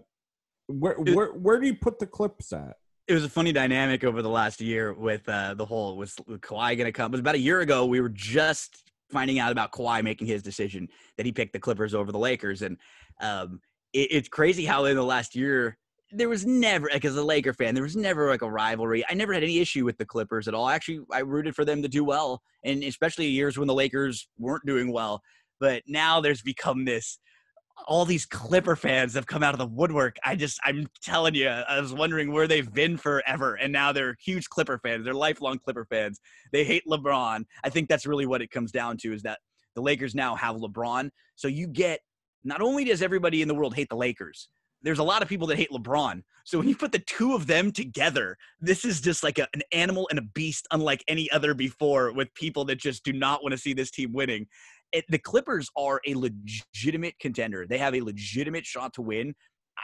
[0.68, 2.76] where, where where do you put the clips at?
[3.08, 6.78] it was a funny dynamic over the last year with uh, the whole was Kawhi
[6.78, 7.12] going to come?
[7.12, 7.88] It was about a year ago.
[7.88, 11.94] We were just finding out about Kawhi making his decision that he picked the Clippers
[11.94, 12.78] over the Lakers, and
[13.22, 13.62] um,
[13.94, 15.78] it, it's crazy how in the last year
[16.12, 19.04] there was never like as a Laker fan there was never like a rivalry.
[19.10, 20.68] I never had any issue with the Clippers at all.
[20.68, 24.66] Actually, I rooted for them to do well, and especially years when the Lakers weren't
[24.66, 25.22] doing well.
[25.60, 27.20] But now there's become this
[27.88, 30.18] all these Clipper fans have come out of the woodwork.
[30.24, 34.16] I just, I'm telling you, I was wondering where they've been forever, and now they're
[34.20, 35.06] huge Clipper fans.
[35.06, 36.20] They're lifelong Clipper fans.
[36.52, 37.46] They hate LeBron.
[37.64, 39.40] I think that's really what it comes down to is that
[39.76, 41.10] the Lakers now have LeBron.
[41.36, 42.02] So you get
[42.44, 44.50] not only does everybody in the world hate the Lakers,
[44.82, 46.24] there's a lot of people that hate LeBron.
[46.46, 49.62] So when you put the two of them together, this is just like a, an
[49.72, 53.52] animal and a beast unlike any other before with people that just do not want
[53.52, 54.48] to see this team winning
[54.92, 57.66] it, the Clippers are a legitimate contender.
[57.68, 59.36] They have a legitimate shot to win.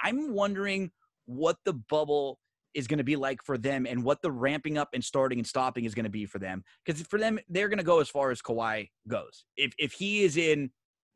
[0.03, 0.91] I'm wondering
[1.25, 2.39] what the bubble
[2.75, 5.47] is going to be like for them and what the ramping up and starting and
[5.47, 6.63] stopping is going to be for them.
[6.85, 9.45] Because for them, they're going to go as far as Kawhi goes.
[9.55, 10.69] If if he is in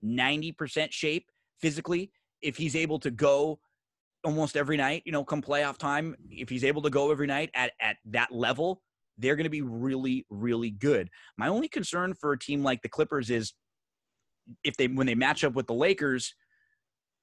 [0.03, 1.25] 90% shape
[1.61, 3.59] physically, if he's able to go
[4.23, 7.51] almost every night, you know, come playoff time, if he's able to go every night
[7.53, 8.81] at at that level,
[9.17, 11.09] they're going to be really really good.
[11.37, 13.53] My only concern for a team like the Clippers is
[14.63, 16.33] if they when they match up with the Lakers,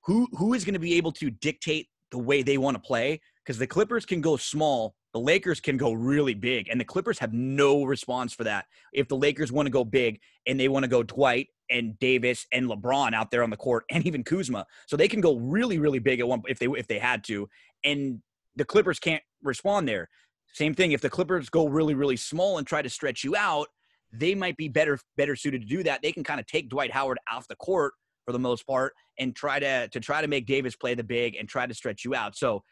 [0.05, 3.21] who who is going to be able to dictate the way they want to play?
[3.45, 7.19] Because the Clippers can go small, The Lakers can go really big, and the Clippers
[7.21, 8.67] have no response for that.
[8.93, 12.47] If the Lakers want to go big and they want to go Dwight and Davis
[12.53, 15.79] and LeBron out there on the court, and even Kuzma, so they can go really,
[15.79, 17.49] really big at one if they if they had to,
[17.85, 18.21] and
[18.57, 20.09] the Clippers can't respond there.
[20.53, 20.93] Same thing.
[20.93, 23.69] If the Clippers go really, really small and try to stretch you out,
[24.13, 26.03] they might be better better suited to do that.
[26.03, 29.35] They can kind of take Dwight Howard off the court for the most part and
[29.35, 32.15] try to to try to make Davis play the big and try to stretch you
[32.15, 32.37] out.
[32.37, 32.63] So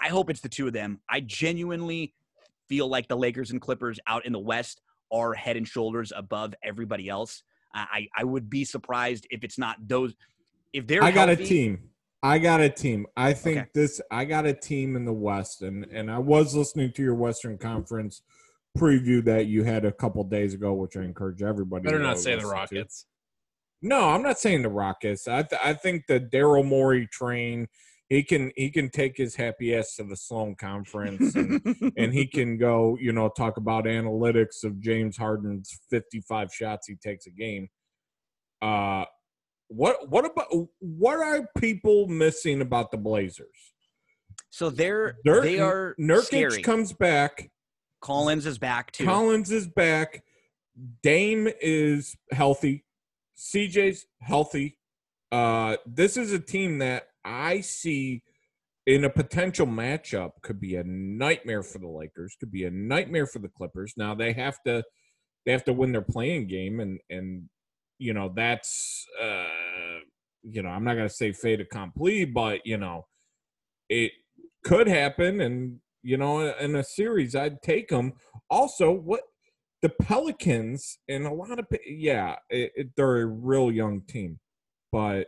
[0.00, 1.00] I hope it's the two of them.
[1.08, 2.14] I genuinely
[2.68, 4.80] feel like the Lakers and Clippers out in the West
[5.12, 7.42] are head and shoulders above everybody else.
[7.74, 10.14] I I would be surprised if it's not those.
[10.72, 11.90] If they're I got healthy, a team.
[12.22, 13.06] I got a team.
[13.16, 13.68] I think Okay.
[13.74, 14.00] this.
[14.10, 17.58] I got a team in the West, and and I was listening to your Western
[17.58, 18.22] Conference
[18.76, 21.84] preview that you had a couple days ago, which I encourage everybody.
[21.84, 22.54] Better to not go say the listen to.
[22.54, 23.06] Rockets.
[23.82, 25.28] No, I'm not saying the Rockets.
[25.28, 27.68] I th- I think the Daryl Morey train.
[28.08, 31.60] He can he can take his happy ass to the Sloan Conference and,
[31.96, 36.96] and he can go, you know, talk about analytics of James Harden's 55 shots he
[36.96, 37.68] takes a game.
[38.60, 39.04] Uh
[39.68, 40.46] what what about
[40.80, 43.74] what are people missing about the Blazers?
[44.50, 46.62] so they're Dirk, they are Nurkic scary.
[46.62, 47.50] comes back.
[48.04, 49.06] Collins is back too.
[49.06, 50.22] Collins is back.
[51.02, 52.84] Dame is healthy.
[53.38, 54.78] CJ's healthy.
[55.32, 58.22] Uh, this is a team that I see
[58.86, 63.26] in a potential matchup could be a nightmare for the Lakers, could be a nightmare
[63.26, 63.94] for the Clippers.
[63.96, 64.84] Now they have to
[65.46, 67.48] they have to win their play-in game and and
[67.98, 69.44] you know that's uh
[70.42, 73.06] you know, I'm not gonna say fait accompli, but you know,
[73.88, 74.12] it
[74.62, 78.12] could happen and you know, in a series I'd take them.
[78.50, 79.22] Also, what
[79.82, 84.38] the Pelicans and a lot of yeah, it, it, they're a real young team,
[84.92, 85.26] but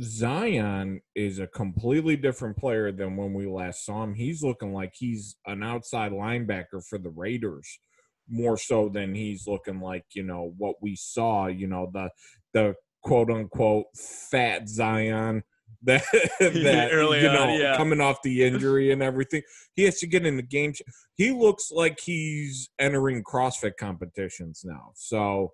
[0.00, 4.14] Zion is a completely different player than when we last saw him.
[4.14, 7.80] He's looking like he's an outside linebacker for the Raiders
[8.28, 12.10] more so than he's looking like, you know, what we saw, you know, the
[12.54, 15.42] the quote unquote fat Zion
[15.82, 16.04] that
[16.40, 17.76] that Early you on, know yeah.
[17.76, 19.42] coming off the injury and everything.
[19.74, 20.74] He has to get in the game.
[21.16, 24.92] He looks like he's entering CrossFit competitions now.
[24.94, 25.52] So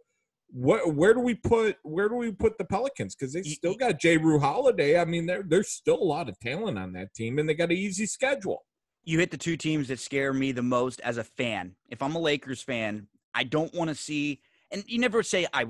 [0.49, 3.15] what where do we put where do we put the Pelicans?
[3.15, 4.99] Because they still got Jrue Holiday.
[4.99, 7.71] I mean, there there's still a lot of talent on that team, and they got
[7.71, 8.65] an easy schedule.
[9.05, 11.75] you hit the two teams that scare me the most as a fan.
[11.89, 15.67] If I'm a Lakers fan, I don't want to see and you never say I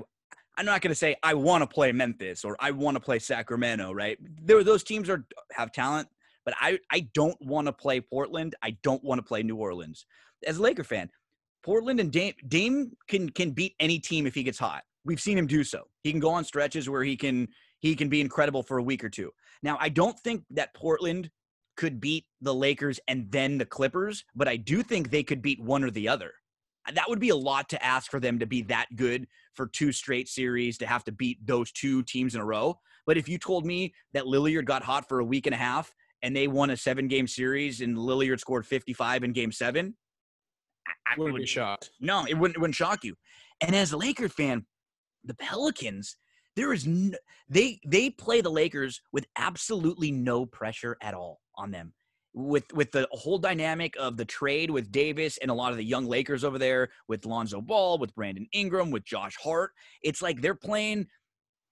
[0.57, 3.19] I'm not going to say I want to play Memphis or I want to play
[3.19, 4.17] Sacramento, right?
[4.41, 6.07] There those teams are have talent,
[6.45, 8.55] but I I don't want to play Portland.
[8.63, 10.05] I don't want to play New Orleans.
[10.45, 11.09] As a Laker fan,
[11.63, 14.83] Portland and Dame Dame can can beat any team if he gets hot.
[15.05, 15.83] We've seen him do so.
[16.03, 17.47] He can go on stretches where he can
[17.79, 19.31] he can be incredible for a week or two.
[19.63, 21.29] Now, I don't think that Portland
[21.75, 25.61] could beat the Lakers and then the Clippers, but I do think they could beat
[25.61, 26.33] one or the other.
[26.93, 29.91] That would be a lot to ask for them to be that good for two
[29.91, 32.79] straight series to have to beat those two teams in a row.
[33.05, 35.93] But if you told me that Lillard got hot for a week and a half
[36.21, 39.95] and they won a seven game series and Lillard scored 55 in game seven,
[40.87, 41.91] I, Wouldn't would be shocked.
[41.99, 43.15] no, it wouldn't, it wouldn't shock you.
[43.61, 44.65] And as a Laker fan,
[45.23, 46.15] the Pelicans,
[46.55, 47.17] there is no,
[47.49, 51.93] they they play the Lakers with absolutely no pressure at all on them.
[52.39, 55.83] With with the whole dynamic of the trade with Davis and a lot of the
[55.83, 59.71] young Lakers over there, with Lonzo Ball, with Brandon Ingram, with Josh Hart,
[60.03, 61.07] it's like they're playing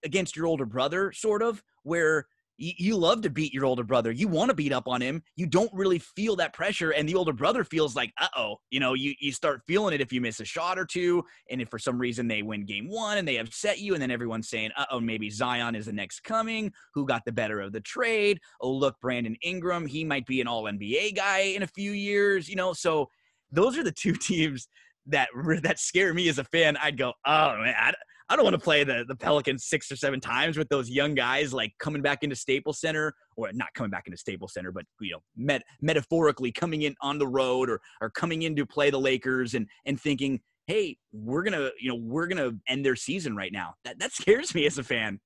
[0.04, 2.26] against your older brother, sort of, where
[2.58, 4.10] you love to beat your older brother.
[4.10, 5.22] You want to beat up on him.
[5.36, 6.90] You don't really feel that pressure.
[6.90, 10.00] And the older brother feels like, uh oh, you know, you, you start feeling it
[10.00, 11.22] if you miss a shot or two.
[11.50, 14.10] And if for some reason they win game one and they upset you, and then
[14.10, 16.72] everyone's saying, uh oh, maybe Zion is the next coming.
[16.94, 18.40] Who got the better of the trade?
[18.60, 22.48] Oh, look, Brandon Ingram, he might be an all NBA guy in a few years,
[22.48, 22.72] you know?
[22.72, 23.08] So
[23.52, 24.68] those are the two teams
[25.06, 25.28] that
[25.62, 26.76] that scare me as a fan.
[26.78, 27.92] I'd go, oh man, I,
[28.28, 31.14] I don't want to play the, the Pelicans six or seven times with those young
[31.14, 34.84] guys like coming back into Staples Center, or not coming back into Staples Center, but
[35.00, 38.90] you know, met, metaphorically coming in on the road or or coming in to play
[38.90, 43.36] the Lakers and and thinking, hey, we're gonna you know we're gonna end their season
[43.36, 43.74] right now.
[43.84, 45.20] That that scares me as a fan.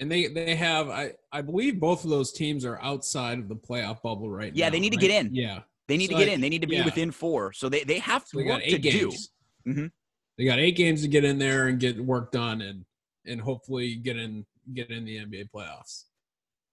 [0.00, 3.56] And they they have I I believe both of those teams are outside of the
[3.56, 4.58] playoff bubble right now.
[4.58, 5.34] Yeah, they need to get in.
[5.34, 5.60] Yeah.
[5.88, 6.40] They need So, to get like, in.
[6.42, 6.84] They need to be yeah.
[6.84, 7.52] within four.
[7.54, 8.90] So they they have So work to eight do.
[8.90, 9.30] games.
[9.66, 9.86] Mm-hmm.
[10.38, 12.84] They got eight games to get in there and get work done and
[13.26, 16.04] and hopefully get in get in the NBA playoffs.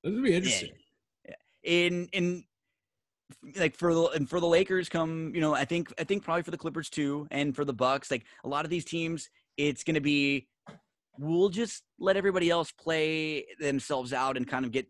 [0.03, 0.71] This would be interesting.
[1.63, 2.43] in in
[3.55, 6.43] like for the and for the Lakers come you know I think I think probably
[6.43, 9.83] for the Clippers too and for the Bucks like a lot of these teams it's
[9.83, 10.47] going to be
[11.17, 14.85] we'll just let everybody else play themselves out and kind of get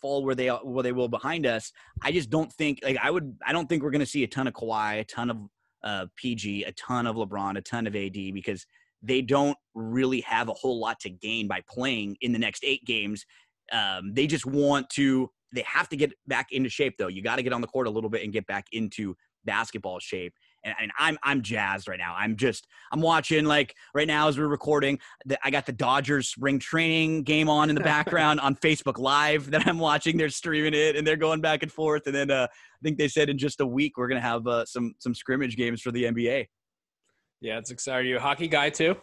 [0.00, 1.72] fall where they where they will behind us.
[2.02, 3.36] I just don't think like I would.
[3.44, 5.38] I don't think we're going to see a ton of Kawhi, a ton of
[5.86, 8.66] uh, PG, a ton of LeBron, a ton of AD because
[9.02, 12.84] they don't really have a whole lot to gain by playing in the next eight
[12.84, 13.24] games.
[13.72, 15.30] Um, they just want to.
[15.52, 17.06] They have to get back into shape though.
[17.06, 20.00] You got to get on the court a little bit and get back into basketball
[20.00, 20.34] shape
[20.66, 22.14] and, mean, I'm I'm jazzed right now.
[22.16, 24.98] I'm just I'm watching like right now as we're recording.
[25.24, 29.50] The, I got the Dodgers spring training game on in the background on Facebook Live
[29.52, 30.16] that I'm watching.
[30.16, 32.06] They're streaming it and they're going back and forth.
[32.06, 34.64] And then uh, I think they said in just a week we're gonna have uh,
[34.64, 36.46] some some scrimmage games for the NBA.
[37.40, 38.06] Yeah, it's exciting.
[38.06, 38.96] Are you a hockey guy too?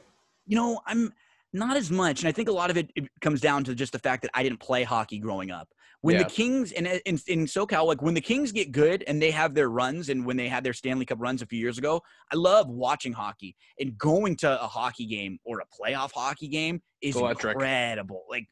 [0.46, 1.14] You know, I'm
[1.54, 3.94] not as much, and I think a lot of it, it comes down to just
[3.94, 5.70] the fact that I didn't play hockey growing up
[6.04, 6.24] when yeah.
[6.24, 9.32] the Kings and uh, in, in SoCal, like when the Kings get good and they
[9.32, 12.02] have their runs, and when they had their Stanley Cup runs a few years ago,
[12.32, 16.82] I love watching hockey and going to a hockey game or a playoff hockey game
[17.02, 17.54] is Electric.
[17.54, 18.26] incredible.
[18.30, 18.48] Like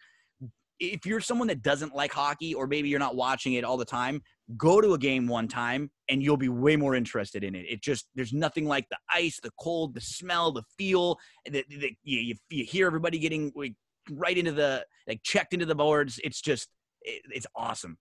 [0.80, 3.84] if you're someone that doesn't like hockey or maybe you're not watching it all the
[3.84, 4.22] time,
[4.56, 7.66] go to a game one time and you'll be way more interested in it.
[7.68, 11.20] It just there's nothing like the ice, the cold, the smell, the feel.
[11.52, 13.76] That you, you, you hear everybody getting like,
[14.10, 16.18] right into the like checked into the boards.
[16.24, 16.70] It's just
[17.02, 17.98] it, it's awesome.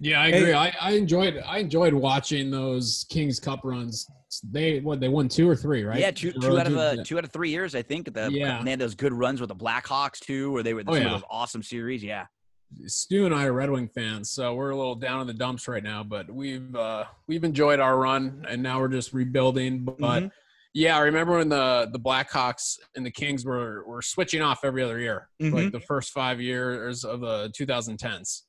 [0.00, 0.50] Yeah, I agree.
[0.50, 4.06] Hey, I, I enjoyed I enjoyed watching those Kings Cup runs.
[4.48, 5.98] They what they won two or three, right?
[5.98, 8.12] Yeah, two, two out of uh, two out of three years, I think.
[8.12, 10.94] The, yeah, they had those good runs with the Blackhawks too, where they were oh,
[10.94, 11.08] yeah.
[11.10, 12.04] those awesome series.
[12.04, 12.26] Yeah.
[12.86, 15.66] Stu and I are Red Wing fans, so we're a little down in the dumps
[15.68, 16.04] right now.
[16.04, 19.84] But we've uh, we've enjoyed our run, and now we're just rebuilding.
[19.84, 20.26] But mm-hmm.
[20.78, 24.80] Yeah, I remember when the the Blackhawks and the Kings were were switching off every
[24.80, 25.52] other year, mm-hmm.
[25.52, 28.42] like the first five years of the 2010s.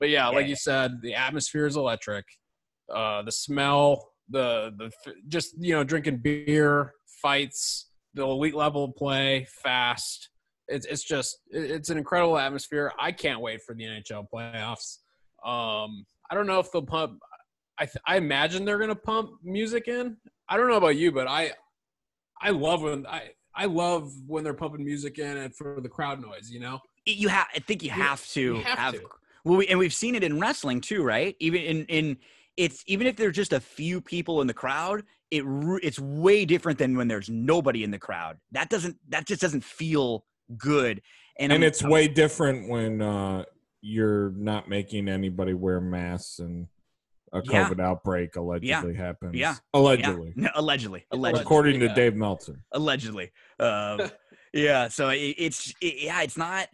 [0.00, 2.24] But yeah, yeah, like you said, the atmosphere is electric.
[2.90, 4.90] Uh, the smell, the the
[5.28, 10.30] just you know drinking beer, fights, the elite level of play, fast.
[10.68, 12.92] It's it's just it's an incredible atmosphere.
[12.98, 15.00] I can't wait for the NHL playoffs.
[15.44, 17.18] Um, I don't know if they'll pump.
[17.78, 20.16] I th- I imagine they're gonna pump music in.
[20.48, 21.52] I don't know about you, but I
[22.40, 26.20] I love when I I love when they're pumping music in and for the crowd
[26.20, 26.50] noise.
[26.50, 27.46] You know, you have.
[27.54, 29.08] I think you have to you have, have to.
[29.44, 31.36] well, we, and we've seen it in wrestling too, right?
[31.40, 32.16] Even in in
[32.56, 35.44] it's even if there's just a few people in the crowd, it
[35.82, 38.38] it's way different than when there's nobody in the crowd.
[38.52, 40.24] That doesn't that just doesn't feel
[40.56, 41.02] good.
[41.38, 43.44] And, and it's I'm, way different when uh,
[43.80, 46.66] you're not making anybody wear masks and
[47.32, 47.88] a COVID yeah.
[47.88, 48.98] outbreak allegedly yeah.
[48.98, 49.34] happens.
[49.34, 50.34] Yeah, allegedly.
[50.36, 50.44] Yeah.
[50.44, 52.60] No, allegedly, allegedly, according to Dave Meltzer.
[52.72, 54.10] Allegedly, um,
[54.52, 54.88] yeah.
[54.88, 56.68] So it, it's it, yeah, it's not.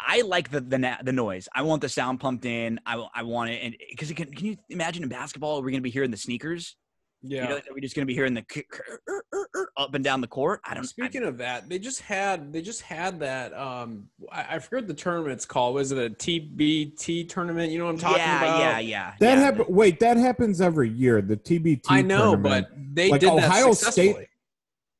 [0.00, 1.48] I like the the the noise.
[1.54, 2.80] I want the sound pumped in.
[2.86, 5.90] I I want it, and because can can you imagine in basketball we're gonna be
[5.90, 6.76] hearing the sneakers
[7.22, 8.44] yeah, you know, are we just going to be hearing the
[9.76, 10.60] up and down the court?
[10.64, 10.84] I don't.
[10.84, 13.52] Speaking I, of that, they just had they just had that.
[13.54, 15.74] Um, I, I forget the tournament it's called.
[15.74, 17.72] Was it a TBT tournament?
[17.72, 18.58] You know what I'm talking yeah, about?
[18.60, 19.44] Yeah, yeah, That yeah.
[19.44, 19.64] happen.
[19.68, 21.20] Wait, that happens every year.
[21.20, 21.86] The TBT.
[21.88, 24.28] I know, but they like did Ohio State.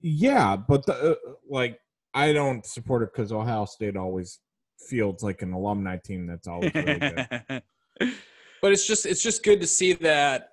[0.00, 1.14] Yeah, but the, uh,
[1.48, 1.78] like
[2.14, 4.40] I don't support it because Ohio State always
[4.88, 7.62] fields like an alumni team that's always really good.
[8.62, 10.47] but it's just it's just good to see that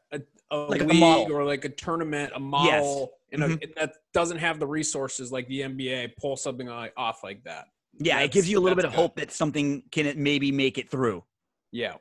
[0.55, 3.39] a like league a or like a tournament, a model, yes.
[3.39, 3.53] mm-hmm.
[3.53, 7.65] a, that doesn't have the resources like the NBA pull something off like that.
[7.99, 8.97] Yeah, that's, it gives you a little bit of good.
[8.97, 11.23] hope that something can maybe make it through.
[11.71, 11.95] Yeah.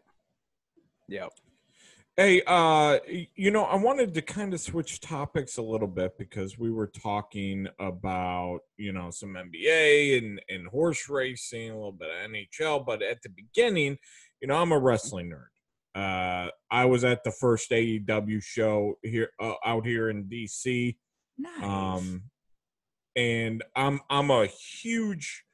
[1.09, 1.29] Yeah.
[2.17, 2.99] Hey, uh,
[3.35, 6.87] you know, I wanted to kind of switch topics a little bit because we were
[6.87, 12.87] talking about, you know, some NBA and, and horse racing, a little bit of NHL.
[12.87, 13.99] But at the beginning,
[14.41, 15.54] you know, I'm a wrestling nerd.
[15.95, 20.97] Uh, I was at the first AEW show here uh, out here in DC.
[21.39, 21.63] Nice.
[21.63, 22.23] Um,
[23.17, 25.45] and I'm I'm a huge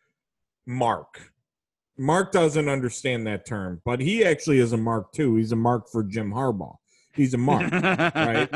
[0.66, 1.32] mark.
[1.98, 5.36] Mark doesn't understand that term, but he actually is a mark too.
[5.36, 6.76] He's a mark for Jim Harbaugh.
[7.12, 8.48] He's a mark, right?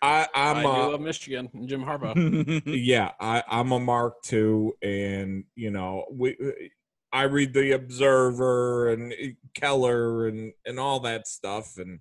[0.00, 2.62] I, I'm I a, love Michigan, Jim Harbaugh.
[2.66, 6.36] yeah, I, I'm a mark too, and you know, we
[7.12, 11.78] I read the Observer and eh, Keller and and all that stuff.
[11.78, 12.00] And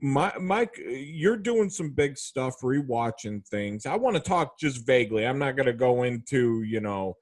[0.00, 3.86] my, Mike, you're doing some big stuff, rewatching things.
[3.86, 5.26] I want to talk just vaguely.
[5.26, 7.16] I'm not going to go into you know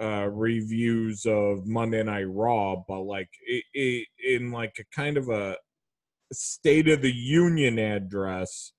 [0.00, 5.28] uh, reviews of Monday Night Raw, but like it, it, in like a kind of
[5.28, 5.56] a
[6.32, 8.72] State of the Union address.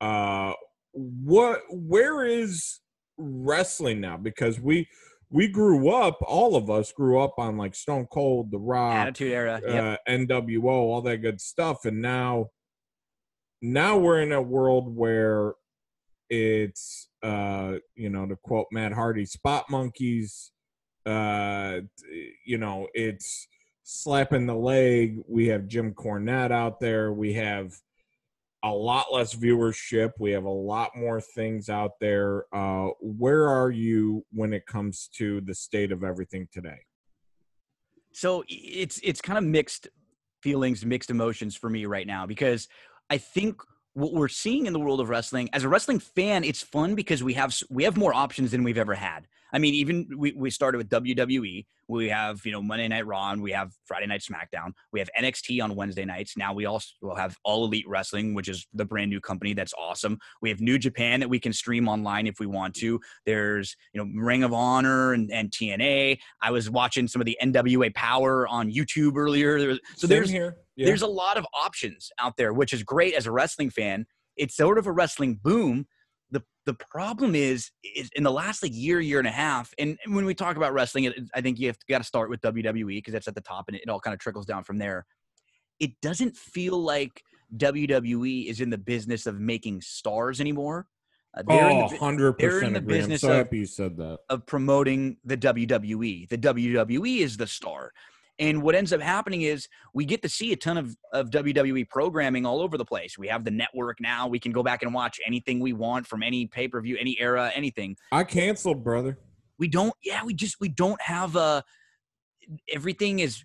[0.00, 0.52] Uh,
[0.92, 2.80] what where is
[3.16, 4.16] wrestling now?
[4.16, 4.88] Because we
[5.34, 9.32] we grew up, all of us grew up on like Stone Cold, The Rock, Attitude
[9.32, 10.00] Era, yep.
[10.06, 12.50] uh, NWO, all that good stuff, and now,
[13.60, 15.54] now we're in a world where
[16.30, 20.52] it's, uh, you know, to quote Matt Hardy, spot monkeys,
[21.04, 21.80] Uh,
[22.46, 23.48] you know, it's
[23.82, 25.18] slapping the leg.
[25.28, 27.12] We have Jim Cornette out there.
[27.12, 27.74] We have
[28.64, 30.12] a lot less viewership.
[30.18, 32.46] We have a lot more things out there.
[32.52, 36.78] Uh, where are you when it comes to the state of everything today?
[38.12, 39.88] So it's it's kind of mixed
[40.42, 42.68] feelings, mixed emotions for me right now because
[43.10, 43.60] I think
[43.94, 47.22] what we're seeing in the world of wrestling as a wrestling fan, it's fun because
[47.22, 49.26] we have we have more options than we've ever had.
[49.52, 51.64] I mean, even we, we started with WWE.
[51.86, 54.72] We have, you know, Monday Night Raw and we have Friday Night SmackDown.
[54.92, 56.36] We have NXT on Wednesday nights.
[56.36, 59.72] Now we also will have All Elite Wrestling, which is the brand new company that's
[59.78, 60.18] awesome.
[60.42, 63.00] We have New Japan that we can stream online if we want to.
[63.26, 66.18] There's, you know, Ring of Honor and, and TNA.
[66.42, 69.74] I was watching some of the NWA Power on YouTube earlier.
[69.74, 70.56] So Same there's here.
[70.76, 70.86] Yeah.
[70.86, 74.06] there's a lot of options out there, which is great as a wrestling fan.
[74.36, 75.86] It's sort of a wrestling boom.
[76.30, 79.96] The the problem is, is in the last like year, year and a half, and
[80.08, 82.96] when we talk about wrestling, it, I think you have got to start with WWE
[82.96, 85.06] because that's at the top, and it, it all kind of trickles down from there.
[85.78, 87.22] It doesn't feel like
[87.56, 90.86] WWE is in the business of making stars anymore.
[91.36, 92.94] Uh, they're in Oh, the 100% they're in the agree.
[92.94, 94.18] I'm business so of- happy you said that.
[94.28, 96.28] of promoting the WWE.
[96.28, 97.92] The WWE is the star.
[98.38, 101.88] And what ends up happening is we get to see a ton of, of WWE
[101.88, 103.16] programming all over the place.
[103.16, 104.26] We have the network now.
[104.26, 107.16] We can go back and watch anything we want from any pay per view, any
[107.20, 107.96] era, anything.
[108.10, 109.18] I canceled, brother.
[109.58, 111.62] We don't, yeah, we just, we don't have a,
[112.72, 113.44] everything is,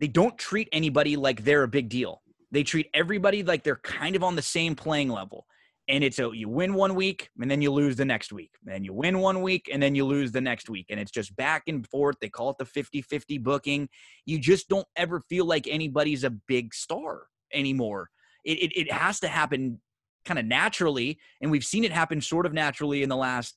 [0.00, 2.22] they don't treat anybody like they're a big deal.
[2.50, 5.46] They treat everybody like they're kind of on the same playing level.
[5.88, 8.52] And it's a you win one week and then you lose the next week.
[8.70, 10.86] And you win one week and then you lose the next week.
[10.90, 12.16] And it's just back and forth.
[12.20, 13.88] They call it the 50 50 booking.
[14.24, 18.08] You just don't ever feel like anybody's a big star anymore.
[18.44, 19.80] It, it, it has to happen
[20.24, 21.18] kind of naturally.
[21.40, 23.56] And we've seen it happen sort of naturally in the last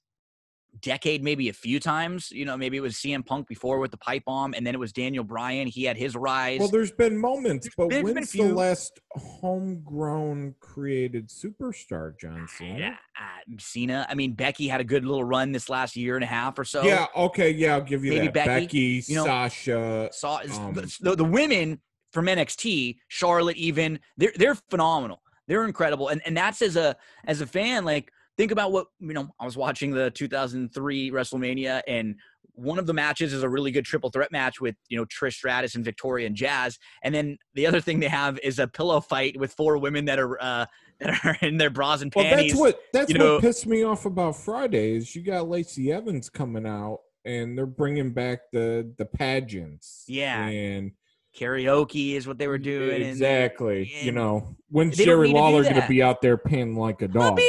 [0.82, 2.32] decade, maybe a few times.
[2.32, 4.80] You know, maybe it was CM Punk before with the pipe bomb, and then it
[4.80, 5.68] was Daniel Bryan.
[5.68, 6.60] He had his rise.
[6.60, 12.80] Well, there's been moments, but been- been when's the last homegrown created superstar, John Cena?
[12.80, 14.06] yeah, uh, Cena.
[14.10, 16.64] I mean, Becky had a good little run this last year and a half or
[16.64, 16.84] so.
[16.84, 18.34] Yeah, okay, yeah, I'll give you Maybe that.
[18.34, 20.10] Becky, Becky, you know, Sasha.
[20.12, 25.22] saw Um, the, the women from NXT, Charlotte, even they're they're phenomenal.
[25.48, 29.14] They're incredible, and and that's as a as a fan, like think about what you
[29.14, 29.30] know.
[29.40, 32.16] I was watching the 2003 WrestleMania, and
[32.54, 35.34] one of the matches is a really good triple threat match with you know Trish
[35.34, 39.02] Stratus and Victoria and Jazz, and then the other thing they have is a pillow
[39.02, 40.66] fight with four women that are uh,
[41.00, 42.56] that are in their bras and panties.
[42.56, 45.92] Well, that's what that's you what pissed me off about Friday is you got Lacey
[45.92, 50.06] Evans coming out and they're bringing back the the pageants.
[50.08, 50.48] Yeah.
[50.48, 50.92] and
[51.38, 52.96] karaoke is what they were doing.
[52.96, 53.92] and- exactly.
[54.02, 57.40] you know, when's Jerry Lawler going to be out there panting like a dog?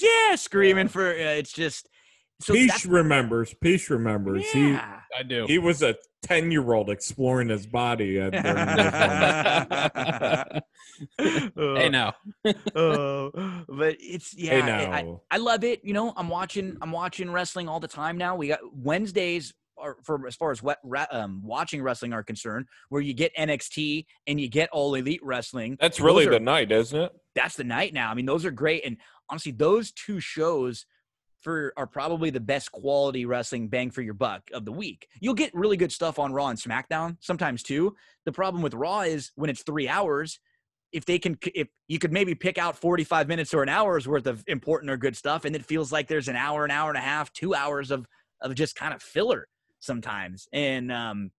[0.00, 1.88] Puppies, yeah, screaming for uh, it's just
[2.40, 3.54] so Peace remembers.
[3.60, 4.44] Peace remembers.
[4.54, 5.00] yeah.
[5.18, 5.46] I do.
[5.46, 8.92] He he was a ten year old exploring his body at during those
[11.18, 11.80] moments.
[11.80, 12.14] hey, now.
[12.74, 13.30] Oh,
[13.68, 14.90] but it's Hey yeah.
[14.92, 15.84] I- now, I love it.
[15.84, 16.76] You know, I'm watching.
[16.80, 18.36] I'm watching wrestling all the time now.
[18.36, 19.52] We got Wednesdays
[20.04, 20.78] for as far as what
[21.10, 25.76] um, watching wrestling are concerned, where you get NXT and you get All Elite Wrestling.
[25.80, 27.12] that's really are- the night, isn't it?
[27.34, 28.10] That's the night now.
[28.10, 28.84] I mean, those are great.
[28.84, 28.96] And
[29.30, 30.86] honestly, those two shows
[31.40, 35.06] for are probably the best quality wrestling bang for your buck of the week.
[35.20, 37.94] You'll get really good stuff on Raw and SmackDown sometimes too.
[38.26, 40.40] The problem with Raw is when it's three hours.
[40.90, 44.26] If they can, if you could maybe pick out 45 minutes or an hour's worth
[44.26, 46.98] of important or good stuff, and it feels like there's an hour, an hour and
[46.98, 48.06] a half, two hours of
[48.40, 49.46] of just kind of filler
[49.80, 50.48] sometimes.
[50.52, 51.30] And um,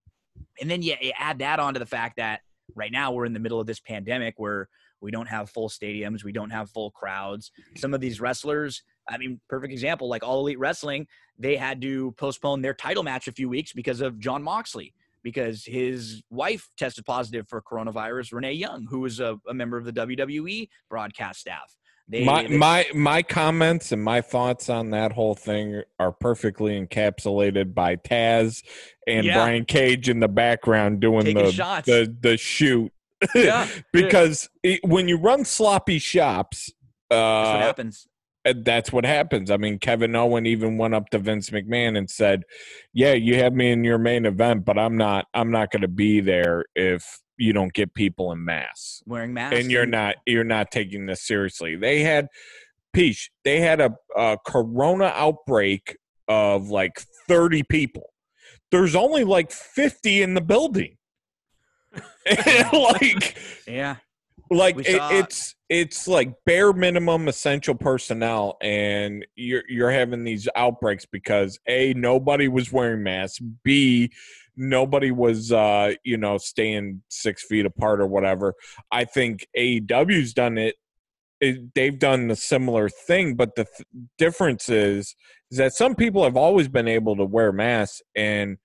[0.60, 2.40] and then you, you add that onto the fact that
[2.74, 4.68] right now we're in the middle of this pandemic where
[5.00, 7.52] we don't have full stadiums, we don't have full crowds.
[7.76, 11.06] Some of these wrestlers, I mean, perfect example, like All Elite Wrestling,
[11.38, 15.64] they had to postpone their title match a few weeks because of Jon Moxley, because
[15.64, 19.92] his wife tested positive for coronavirus, Renee Young, who was a, a member of the
[19.92, 21.74] WWE broadcast staff.
[22.10, 26.78] They, my they- my my comments and my thoughts on that whole thing are perfectly
[26.84, 28.64] encapsulated by Taz
[29.06, 29.34] and Yeah.
[29.34, 31.86] Brian Cage in the background doing Taking the, shots.
[31.86, 32.92] the the shoot.
[33.34, 33.68] Yeah.
[33.92, 36.72] because it, when you run sloppy shops,
[37.10, 38.08] that's what uh, happens.
[38.64, 39.50] that's what happens.
[39.50, 42.44] I mean, Kevin Owen even went up to Vince McMahon and said,
[42.94, 45.26] "Yeah, you have me in your main event, but I'm not.
[45.34, 49.58] I'm not going to be there if you don't get people in mass." Wearing masks.
[49.58, 51.74] and you're not you're not taking this seriously.
[51.76, 52.28] They had
[52.92, 55.96] Peach, they had a, a corona outbreak
[56.28, 58.12] of like 30 people.
[58.72, 60.96] There's only like 50 in the building.
[62.72, 63.36] Like
[63.66, 63.96] Yeah.
[64.50, 71.06] like it, it's it's like bare minimum essential personnel and you're you're having these outbreaks
[71.06, 74.10] because a nobody was wearing masks b
[74.56, 78.54] nobody was uh you know staying six feet apart or whatever.
[78.90, 80.76] I think aew's done it,
[81.40, 83.86] it they've done the similar thing but the th-
[84.18, 85.14] difference is
[85.50, 88.58] is that some people have always been able to wear masks and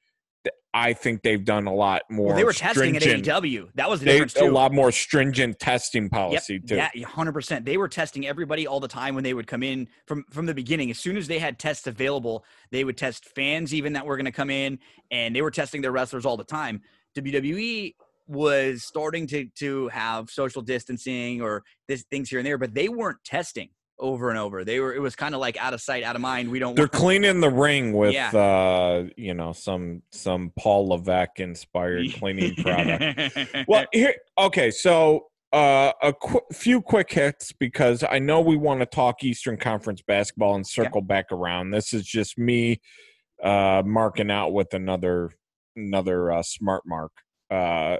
[0.75, 3.69] i think they've done a lot more Well, they were testing at AEW.
[3.75, 6.75] That was the they, difference a lot more stringent testing policy too.
[6.75, 7.65] Yeah, hundred percent.
[7.65, 10.53] They were testing everybody all the time when they would come in from from the
[10.53, 10.91] beginning.
[10.91, 14.25] As soon as they had tests available, they would test fans even that were going
[14.25, 14.77] to come in,
[15.09, 16.81] and they were testing their wrestlers all the time.
[17.17, 17.95] WWE
[18.27, 22.89] was starting to to have social distancing or this things here and there, but they
[22.89, 23.69] weren't testing
[23.99, 24.63] over and over.
[24.63, 26.49] They were it was kind of like out of sight, out of mind.
[26.49, 26.75] We don't.
[26.75, 28.29] They're cleaning the ring with Yeah.
[28.35, 33.37] uh you know some some Paul Levesque inspired cleaning product.
[33.67, 38.81] Well, here okay, so uh a qu- few quick hits because I know we want
[38.81, 41.71] to talk Eastern Conference basketball and circle back around.
[41.71, 42.81] This is just me
[43.43, 45.31] uh marking out with another
[45.75, 47.11] another uh, smart mark.
[47.51, 47.97] Uh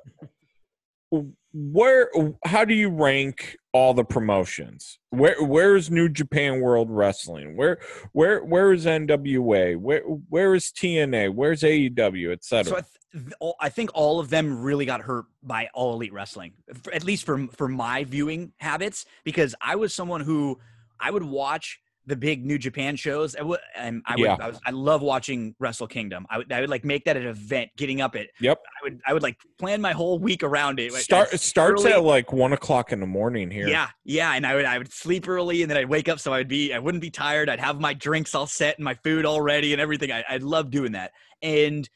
[1.54, 2.10] where
[2.44, 5.00] how do you rank all the promotions?
[5.12, 7.56] Where where's new japan world wrestling?
[7.56, 7.80] Where
[8.12, 13.70] where where is nwa where where is tna where's aew etc So I, th- I
[13.70, 16.54] think all of them really got hurt by all elite wrestling,
[16.92, 20.60] at least for for my viewing habits, because I was someone who
[21.00, 23.36] I would watch the big New Japan shows.
[23.36, 24.38] I would, and I would, Yeah.
[24.40, 26.26] I, was, I love watching Wrestle Kingdom.
[26.30, 28.28] I would, I would like make that an event, getting up at.
[28.40, 28.60] Yep.
[28.64, 30.94] I would, I would like plan my whole week around it.
[30.94, 34.34] Like, Start it starts early- at like one o'clock in the morning here Yeah, yeah,
[34.34, 36.74] and I would I would sleep early, and then I'd wake up so I'd be
[36.74, 37.50] I wouldn't be tired.
[37.50, 40.12] I'd have my drinks all set and my food all ready and everything.
[40.12, 41.12] I, I love doing that.
[41.42, 41.90] And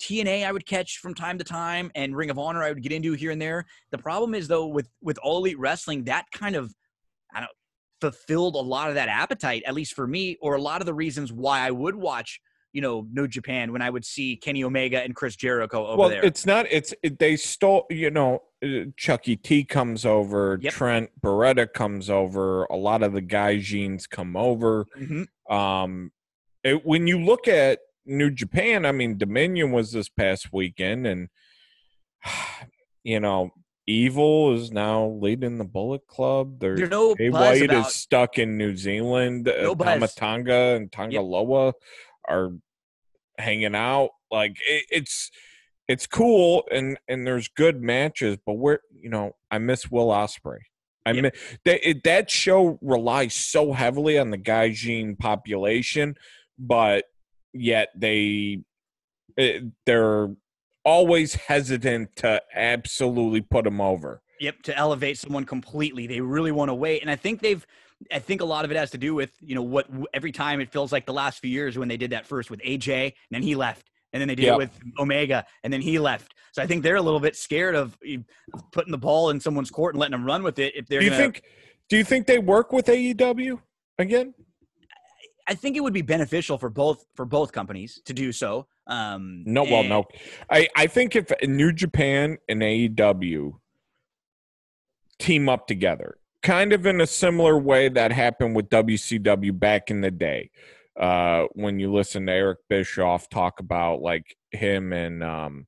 [0.00, 2.92] TNA I would catch from time to time, and Ring of Honor I would get
[2.92, 3.64] into here and there.
[3.90, 6.72] The problem is though with with All Elite Wrestling, that kind of
[7.34, 7.50] I don't
[8.00, 10.94] fulfilled a lot of that appetite, at least for me, or a lot of the
[10.94, 12.40] reasons why I would watch.
[12.72, 16.08] You know, New Japan when I would see Kenny Omega and Chris Jericho over well
[16.10, 16.22] there.
[16.22, 20.72] it's not it's it, they stole you know uh, Chuckie T comes over Yep.
[20.74, 25.26] trent beretta comes over a lot of the guy gaijins come over Mhm.
[25.50, 26.12] um
[26.64, 31.28] it, when you look at new japan i mean dominion was this past weekend and
[33.04, 33.50] you know
[33.86, 37.94] evil is now leading the bullet club there's There's no Jay buzz White about is
[37.94, 39.44] stuck in New Zealand.
[39.44, 39.86] No uh, buzz.
[39.86, 41.72] Tama Tonga and Tanga Loa
[42.28, 42.50] are
[43.38, 44.10] hanging out.
[44.30, 45.30] Like it, it's
[45.88, 50.58] it's cool and and there's good matches, but where you know I miss Will Ospreay.
[51.04, 51.30] I mean
[51.64, 56.16] that it, that show relies so heavily on the Gaijin population,
[56.58, 57.04] but
[57.52, 58.62] yet they
[59.36, 60.28] it, they're
[60.86, 64.22] always hesitant to absolutely put them over.
[64.40, 66.06] Yep, to elevate someone completely.
[66.06, 67.02] They really want to wait.
[67.02, 67.66] And I think they've
[68.12, 70.60] I think a lot of it has to do with, you know, what every time
[70.60, 73.12] it feels like the last few years when they did that first with AJ and
[73.30, 73.90] then he left.
[74.12, 74.54] And then they did Yep.
[74.54, 76.34] it with Omega and then he left.
[76.52, 77.98] So I think they're a little bit scared of
[78.72, 81.06] putting the ball in someone's court and letting them run with it if they're Do
[81.06, 81.42] you gonna, think?
[81.88, 83.60] Do you think they work with AEW
[83.98, 84.34] again?
[85.48, 88.66] I think it would be beneficial for both for both companies to do so.
[88.86, 90.04] Um No, well, and- no.
[90.50, 93.58] I I think if New Japan and AEW
[95.18, 100.00] team up together, kind of in a similar way that happened with WCW back in
[100.02, 100.50] the day,
[100.98, 105.66] uh, when you listen to Eric Bischoff talk about like him and um,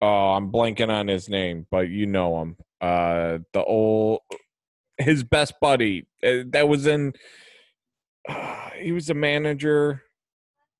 [0.00, 4.20] oh, I'm blanking on his name, but you know him, uh, the old
[4.98, 7.12] his best buddy uh, that was in.
[8.80, 10.02] he was a manager.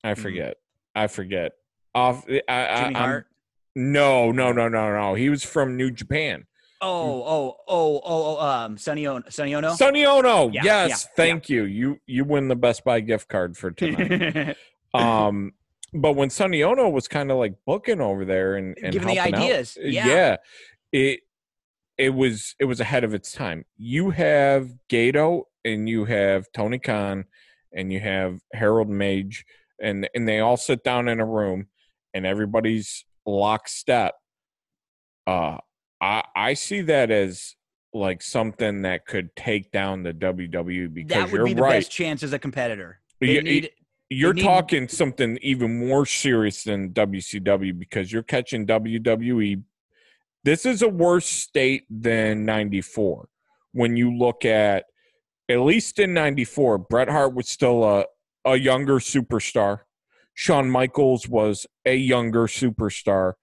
[0.05, 0.19] I Mhm.
[0.19, 0.57] forget.
[0.95, 1.53] I forget.
[1.95, 2.25] Off.
[2.29, 3.27] I, I, Jimmy I'm- Hart.
[3.77, 5.15] no, no, no, no, no.
[5.15, 6.47] He was from New Japan.
[6.85, 9.31] Oh, oh, oh, oh, oh, um, Sonny Onoo.
[9.31, 9.71] Sonny Onoo.
[9.77, 10.51] Sonny Onoo.
[10.53, 11.63] Yeah, yes, yeah, thank you.
[11.63, 14.57] You you win the Best Buy gift card for tonight.
[14.95, 15.53] um,
[15.95, 19.15] but when Sonny Onoo was kind of like booking over there and, and Giving the
[19.15, 20.37] helping out, ideas, uh, yeah.
[20.91, 21.21] it
[21.99, 23.65] it was it was ahead of its time.
[23.77, 27.27] You have Gedo and you have Tony Khan
[27.73, 29.45] and you have Harold Meij
[29.83, 31.67] and and they all sit down in a room
[32.15, 34.15] and everybody's lockstep.
[35.27, 35.59] Uh,
[36.01, 37.55] I I see that as
[37.95, 41.73] like something that could take down the WWE because that would you're be the right.
[41.75, 43.01] best chance as a competitor.
[43.21, 43.71] They You- need
[44.09, 49.63] you're need- talking something even more serious than WCW because you're catching WWE.
[50.45, 53.29] This is a worse state than 94.
[53.73, 54.85] When you look at,
[55.49, 58.05] at least in 94, Bret Hart was still a,
[58.45, 59.81] a younger superstar.
[60.35, 63.35] Shawn Michaels was a younger superstar.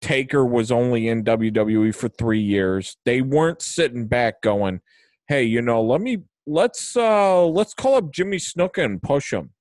[0.00, 2.96] Taker was only in WWE for three years.
[3.04, 4.80] They weren't sitting back going,
[5.28, 9.52] "Hey, you know, let me let's uh let's call up Jimmy Snuka and push him."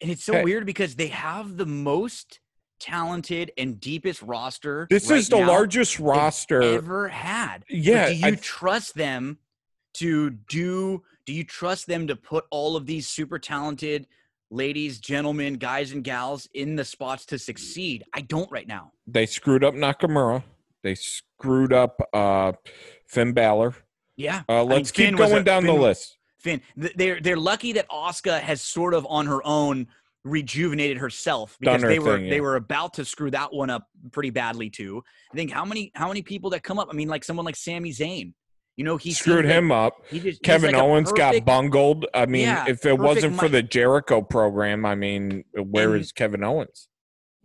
[0.00, 0.44] And it's so Hey.
[0.44, 2.40] weird because they have the most
[2.78, 4.86] talented and deepest roster.
[4.90, 6.60] This right is the largest roster.
[6.60, 7.64] ever had.
[7.68, 9.38] But Yeah, do you I- trust them
[9.94, 11.02] to do?
[11.26, 14.06] Do you trust them to put all of these super talented
[14.50, 18.04] ladies, gentlemen, guys, and gals in the spots to succeed?
[18.12, 18.92] I don't right now.
[19.06, 20.42] They screwed up Nakamura.
[20.82, 22.52] They screwed up uh
[23.06, 23.74] Finn Balor.
[24.16, 26.18] Yeah, Uh, let's keep Finn was going a- down the list.
[26.38, 29.86] Finn, they're they're lucky that Asuka has sort of on her own
[30.24, 32.30] rejuvenated herself because they were thing, yeah.
[32.30, 35.02] they were about to screw that one up pretty badly too.
[35.32, 36.88] I think how many how many people that come up?
[36.90, 38.32] I mean, like someone like Sami Zayn,
[38.76, 39.94] you know, he Screwed like- him up.
[40.08, 42.06] He just, Kevin like Owens got bungled.
[42.14, 46.12] I mean, Yeah, if it wasn't for the Jericho program, I mean, where And- is
[46.12, 46.88] Kevin Owens?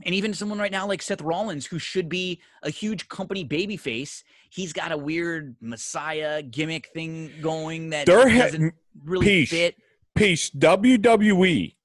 [0.06, 4.22] and even someone right now like Seth Rollins, who should be a huge company babyface,
[4.52, 9.50] he's got a weird Messiah gimmick thing going that There ha- doesn't really Peace.
[9.50, 9.76] fit.
[10.16, 10.52] Peace.
[10.52, 11.76] WWE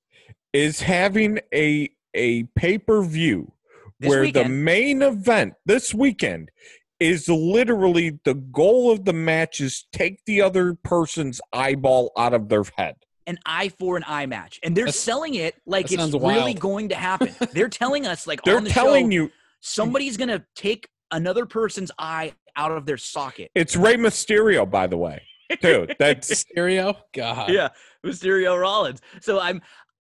[0.53, 3.53] is having a a pay per view
[4.01, 6.51] where the main event this weekend
[7.03, 12.49] is literally the goal of the match is take the other person's eyeball out of
[12.49, 12.97] their head.
[13.27, 16.55] an eye for an eye match, and they're That's- selling it like it's sounds really
[16.55, 17.35] going to happen.
[17.53, 19.31] They're telling us like They're on the telling show, you
[19.61, 23.51] somebody's going to take another person's eye out of their socket.
[23.55, 25.23] it's Rey Mysterio, by the way.
[25.61, 26.97] Dude, That's Stereo?
[27.15, 27.51] God.
[27.51, 27.69] yeah,
[28.05, 29.01] Mysterio Rollins.
[29.21, 29.63] So I'm,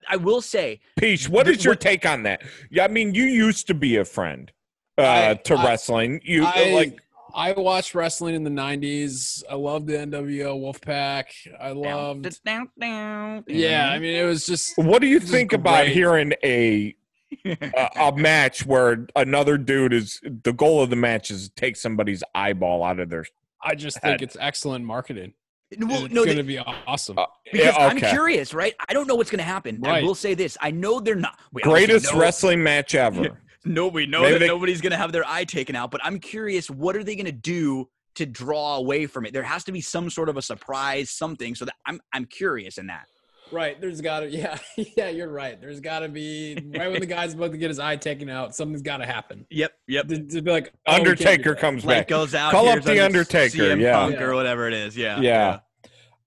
[0.09, 1.29] I will say, Peach.
[1.29, 2.43] What is your what- take on that?
[2.71, 4.53] Yeah, I mean, you used to be a friend
[4.99, 6.21] uh, I- to I- wrestling.
[6.25, 7.01] You I, like
[7.35, 9.43] I watched wrestling in the 90s.
[9.51, 11.25] I loved the NWO Wolfpack.
[11.61, 12.43] I loved.
[12.45, 14.79] down, down, Yeah, I mean, it was just.
[14.79, 15.93] What do you think about great.
[15.93, 16.97] hearing a,
[17.45, 22.25] a a match where another dude is the goal of the match is take somebody's
[22.35, 23.27] eyeball out of their?
[23.63, 24.13] I just Head.
[24.19, 25.35] think it's excellent marketing.
[25.79, 27.19] well, it's no, going to be awesome.
[27.19, 28.75] Uh, because yeah, I'm curious, right?
[28.89, 29.85] I don't know what's going to happen.
[29.85, 33.39] I will say this: I know they're not we Greatest wrestling match ever.
[33.67, 36.01] No, we know Maybe that they- nobody's going to have their eye taken out, but
[36.05, 39.33] I'm curious, what are they going to do to draw away from it?
[39.35, 41.55] There has to be some sort of a surprise, something.
[41.55, 43.07] So that I'm I'm curious in that.
[43.53, 43.81] Right.
[43.81, 44.59] There's got to, yeah,
[44.97, 45.61] yeah, you're right.
[45.61, 48.57] There's got to be, right when the guy's about to get his eye taken out,
[48.57, 49.47] something's got to happen.
[49.51, 50.09] Yep, yep.
[50.09, 51.61] To, to be like, oh, we can't do Undertaker that.
[51.61, 52.09] comes Light back.
[52.09, 52.51] goes out.
[52.51, 53.93] Call up here's the Undertaker, CM yeah.
[53.95, 54.23] Punk Yeah.
[54.25, 54.97] or whatever it is.
[54.97, 55.59] Yeah, Yeah.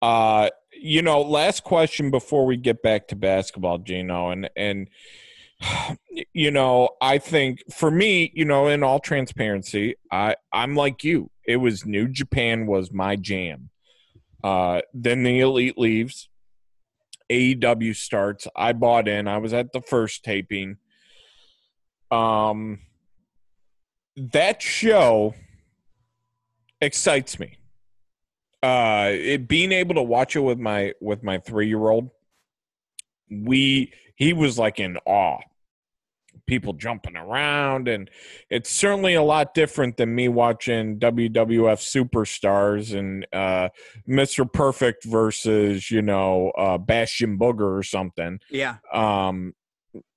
[0.01, 0.49] Uh,
[0.81, 4.87] you know, last question before we get back to basketball, Gino, and and
[6.33, 11.29] you know, I think for me, you know, in all transparency, I I'm like you.
[11.45, 13.69] It was New Japan was my jam.
[14.43, 16.29] Uh, then the Elite leaves.
[17.29, 18.47] AEW starts.
[18.55, 19.27] I bought in.
[19.27, 20.77] I was at the first taping.
[22.09, 22.79] Um,
[24.15, 25.35] that show
[26.81, 27.57] excites me
[28.63, 32.09] uh it, being able to watch it with my with my three year old
[33.29, 35.39] we he was like in awe.
[36.45, 38.09] People jumping around and
[38.49, 43.69] it's certainly a lot different than me watching wwf superstars and uh
[44.07, 48.39] mr perfect versus you know uh bastion booger or something.
[48.51, 48.77] Yeah.
[48.93, 49.53] um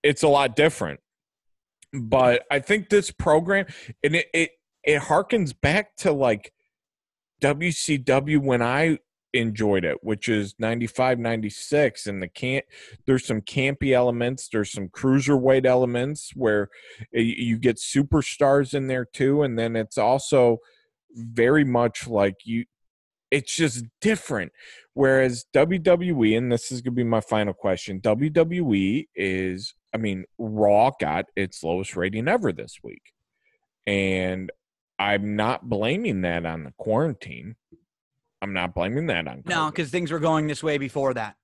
[0.02, 1.00] it's a lot different.
[1.92, 3.66] But i think this program
[4.02, 4.50] and it it,
[4.84, 6.52] it harkens back to like
[7.42, 8.98] wcw when i
[9.34, 12.64] enjoyed it which is 95 96 and the can't
[13.06, 16.68] there's some campy elements there's some cruiserweight elements where
[17.14, 20.58] eh, you get superstars in there too and then it's also
[21.14, 22.64] very much like you
[23.30, 24.52] it's just different
[24.94, 30.24] Whereas WWE, and this is going to be my final question WWE is, I mean,
[30.38, 33.12] Raw got its lowest rating ever this week.
[33.86, 34.52] And
[34.98, 37.56] I'm not blaming that on the quarantine.
[38.42, 41.36] I'm not blaming that on No, because things were going this way before that.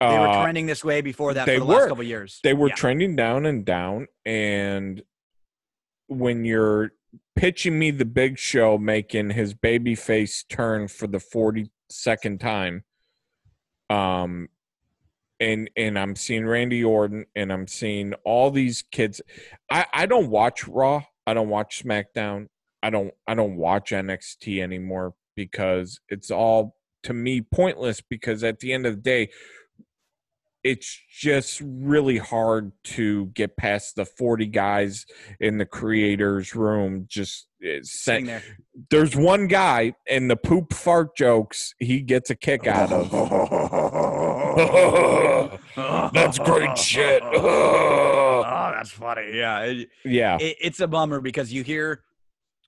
[0.00, 1.88] They were Uh, trending this way before that they for the last were.
[1.88, 2.40] couple years.
[2.44, 2.74] they were Yeah.
[2.74, 5.02] trending down and down and
[6.08, 6.92] when you're
[7.34, 12.84] pitching me the big show making his baby face turn for the 42nd time
[13.90, 14.48] um
[15.40, 19.20] and and i'm seeing randy orton and i'm seeing all these kids
[19.70, 22.48] i i don't watch raw i don't watch smackdown
[22.82, 26.74] i don't i don't watch nxt anymore because it's all
[27.04, 29.28] to me pointless because at the end of the day
[30.64, 35.06] it's just really hard to get past the 40 guys
[35.38, 38.42] in the creators room just eh, Sitting there.
[38.90, 43.10] there's one guy and the poop fart jokes he gets a kick out of
[46.12, 47.22] that's great shit
[48.46, 49.36] oh, that's funny.
[49.36, 52.02] Yeah, it, yeah it, it's a bummer because you hear,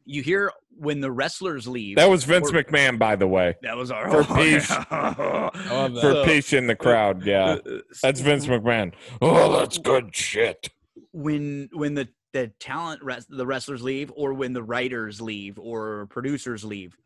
[0.09, 1.97] you hear when the wrestlers leave.
[1.97, 3.55] that was vince or- mcmahon by the way.
[3.63, 4.71] That was our For oh, peace.
[4.71, 7.45] I for So- peace in the crowd yeah.
[7.45, 8.93] Uh, uh, that's vince mcmahon.
[9.21, 10.71] Oh that's good shit.
[11.13, 16.07] When when the the talent res- the wrestlers leave or when the writers leave or
[16.07, 16.97] producers leave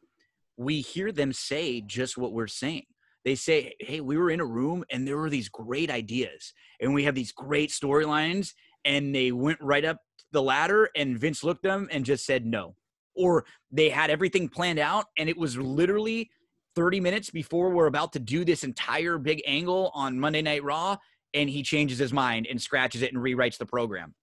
[0.57, 2.85] we hear them say just what we're saying.
[3.25, 6.95] They say hey we were in a room and there were these great ideas and
[6.95, 8.53] we have these great storylines
[8.85, 9.99] and they went right up
[10.33, 12.75] the ladder and vince looked at them and just said no
[13.15, 16.31] or they had everything planned out and it was literally
[16.75, 20.97] 30 minutes before we're about to do this entire big angle on monday night raw
[21.35, 24.15] and he changes his mind and scratches it and rewrites the program.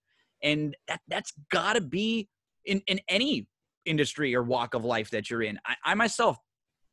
[0.43, 2.29] And that that's got to be
[2.65, 3.47] in in any
[3.85, 5.59] industry or walk of life that you're in.
[5.65, 6.37] I, I myself,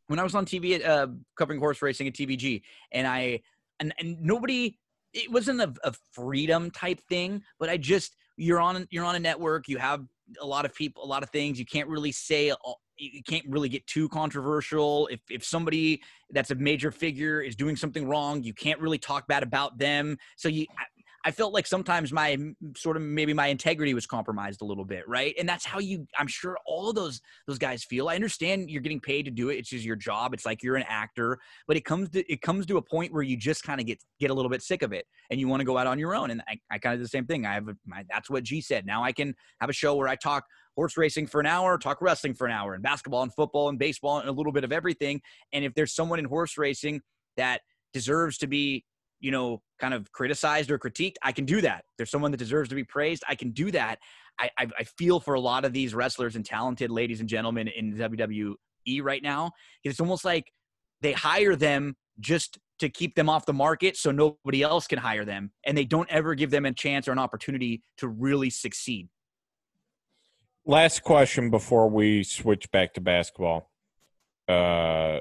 [0.07, 3.41] when I was on TV at, uh, covering horse racing at TVG, and I
[3.79, 4.79] and, and nobody,
[5.13, 9.21] it wasn't a, a freedom type thing, but I just you're on you're on a
[9.21, 10.05] network, you have
[10.41, 11.59] a lot of people, a lot of things.
[11.59, 12.53] You can't really say.
[12.99, 15.07] You can't really get too controversial.
[15.09, 19.29] If if somebody that's a major figure is doing something wrong, you can't really talk
[19.29, 20.17] bad about them.
[20.37, 20.67] So you,
[21.27, 22.39] I, felt like sometimes my
[22.77, 25.35] sort of maybe my integrity was compromised a little bit, right?
[25.39, 26.07] And that's how you.
[26.19, 28.09] I'm sure all those those guys feel.
[28.09, 29.57] I understand you're getting paid to do it.
[29.57, 30.33] It's just your job.
[30.33, 33.23] It's like you're an actor, but it comes to it comes to a point where
[33.23, 35.61] you just kind of get get a little bit sick of it, and you want
[35.61, 36.31] to go out on your own.
[36.31, 37.45] And I, I kind of the same thing.
[37.45, 38.87] I have a, my, that's what G said.
[38.87, 40.45] Now I can have a show where I talk
[40.77, 43.79] horse racing for an hour, talk wrestling for an hour, and basketball and football and
[43.79, 45.21] baseball and a little bit of everything.
[45.53, 47.01] And if there's someone in horse racing
[47.37, 47.63] that
[47.93, 48.85] deserves to be,
[49.27, 51.85] you know, kind of criticized or critiqued, I can do that.
[51.97, 53.99] There's someone that deserves to be praised, I can do that.
[54.39, 57.67] I, I, I feel for a lot of these wrestlers and talented ladies and gentlemen
[57.67, 58.55] in WWE
[59.03, 59.51] right now.
[59.83, 60.53] It's almost like
[61.01, 65.25] they hire them just to keep them off the market so nobody else can hire
[65.25, 65.51] them.
[65.65, 69.09] And they don't ever give them a chance or an opportunity to really succeed.
[70.65, 73.73] last question before we switch back to basketball.
[74.47, 75.19] Uh,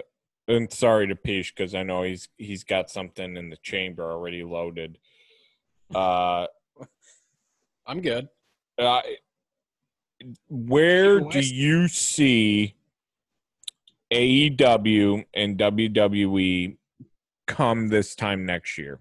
[0.48, 4.44] and sorry to Peach because I know he's he's got something in the chamber already
[4.44, 4.98] loaded.
[5.94, 6.48] Uh,
[7.86, 8.28] I'm good.
[8.80, 9.02] uh
[10.50, 12.74] where West- do you see
[14.12, 16.78] AEW and WWE
[17.48, 19.00] come this time next year?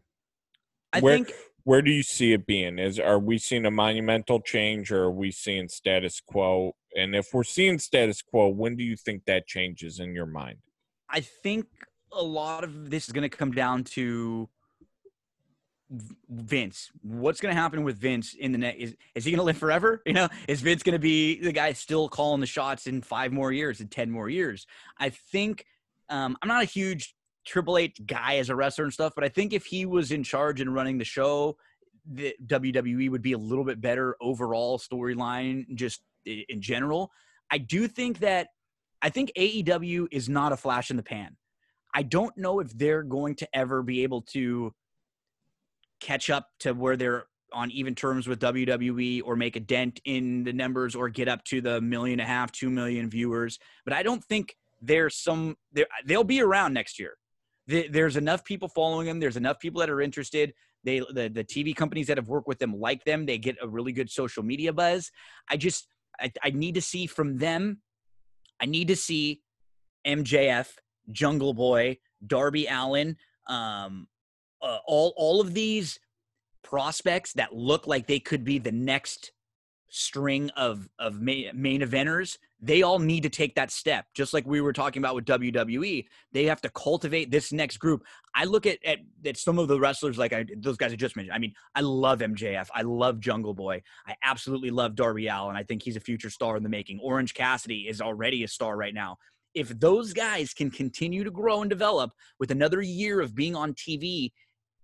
[0.93, 1.33] I Where- think
[1.65, 2.79] Where do you see it being?
[2.79, 6.75] Is are we seeing a monumental change or are we seeing status quo?
[6.95, 10.59] And if we're seeing status quo, when do you think that changes in your mind?
[11.11, 11.67] I think
[12.13, 14.49] a lot of this is going to come down to
[16.29, 16.91] Vince.
[17.03, 18.79] What's going to happen with Vince in the next?
[18.79, 20.03] Is is he going to live forever?
[20.07, 23.33] You know, is Vince going to be the guy still calling the shots in five
[23.33, 24.67] more years, in ten more years?
[24.99, 25.65] I think
[26.09, 29.29] um, I'm not a huge Triple H guy as a wrestler and stuff, but I
[29.29, 31.57] think if he was in charge and running the show,
[32.11, 37.11] the WWE would be a little bit better overall storyline, just in general.
[37.51, 38.49] I do think that
[39.05, 41.37] I think AEW is not a flash in the pan.
[41.95, 44.73] I don't know if they're going to ever be able to
[46.01, 50.43] catch up to where they're on even terms with WWE or make a dent in
[50.43, 53.59] the numbers or get up to the million and a half, two million viewers.
[53.85, 55.57] But I don't think there's some
[56.07, 57.17] they'll be around next year.
[57.67, 59.21] There's enough people following them.
[59.21, 60.55] There's enough people that are interested.
[60.83, 63.27] They the, the TV companies that have worked with them like them.
[63.27, 65.11] They get a really good social media buzz.
[65.51, 65.89] I just
[66.19, 67.83] I, I need to see from them.
[68.65, 69.43] I need to see
[70.07, 70.69] MJF,
[71.13, 74.09] Jungle Boy, Darby Allin, um,
[74.63, 76.01] uh, all all of these
[76.63, 79.33] prospects that look like they could be the next
[79.89, 82.39] string of of main, eventers.
[82.61, 86.07] They all need to take that step, just like we were talking about with WWE.
[86.33, 88.05] They have to cultivate this next group.
[88.35, 91.17] I look at at, at some of the wrestlers like I, those guys I just
[91.17, 91.35] mentioned.
[91.35, 92.69] I mean, I love MJF.
[92.75, 93.83] I love Jungle Boy.
[94.07, 95.57] I absolutely love Darby Allin.
[95.57, 96.99] I think he's a future star in the making.
[97.01, 99.19] Orange Cassidy is already a star right now.
[99.55, 102.11] If those guys can continue to grow and develop
[102.41, 104.33] with another year of being on TV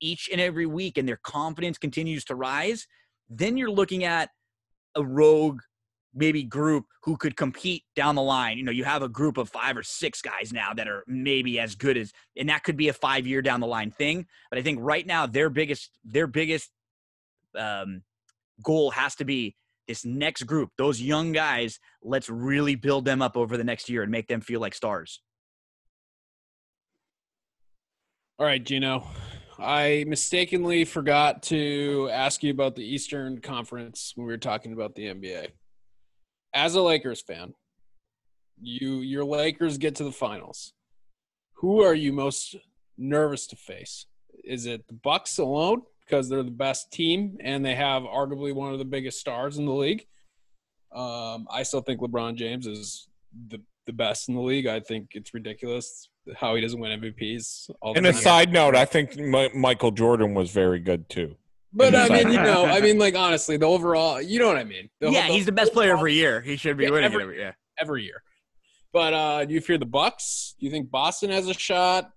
[0.00, 2.86] each and every week and their confidence continues to rise,
[3.28, 4.30] then you're looking at
[4.96, 5.60] a rogue
[6.12, 8.58] maybe group who could compete down the line.
[8.58, 11.60] You know, you have a group of five or six guys now that are maybe
[11.60, 14.58] as good as and that could be a 5 year down the line thing, but
[14.58, 16.70] I think right now their biggest their biggest
[17.56, 18.02] um
[18.62, 19.56] goal has to be
[19.88, 24.02] this next group, those young guys, let's really build them up over the next year
[24.02, 25.20] and make them feel like stars.
[28.38, 29.04] All right, Gino.
[29.62, 34.94] I mistakenly forgot to ask you about the Eastern Conference when we were talking about
[34.94, 35.48] the NBA.
[36.54, 37.54] As a Lakers fan,
[38.60, 40.72] you your Lakers get to the finals.
[41.54, 42.56] Who are you most
[42.96, 44.06] nervous to face?
[44.44, 48.72] Is it the Bucks alone because they're the best team and they have arguably one
[48.72, 50.06] of the biggest stars in the league?
[50.92, 53.08] Um, I still think LeBron James is
[53.48, 54.66] the the best in the league.
[54.66, 57.70] I think it's ridiculous how he doesn't win MVPs.
[57.80, 58.20] All the And a time.
[58.22, 61.36] side note, I think Mi- Michael Jordan was very good too.
[61.72, 64.64] But I mean, you know, I mean, like honestly, the overall, you know what I
[64.64, 64.90] mean?
[65.00, 66.40] The- yeah, he's the best player every year.
[66.40, 67.56] He should be Yeah, winning every- it every year.
[67.78, 68.22] every year.
[68.92, 70.56] But uh, do you fear the Bucks?
[70.58, 72.10] Do you think Boston has a shot?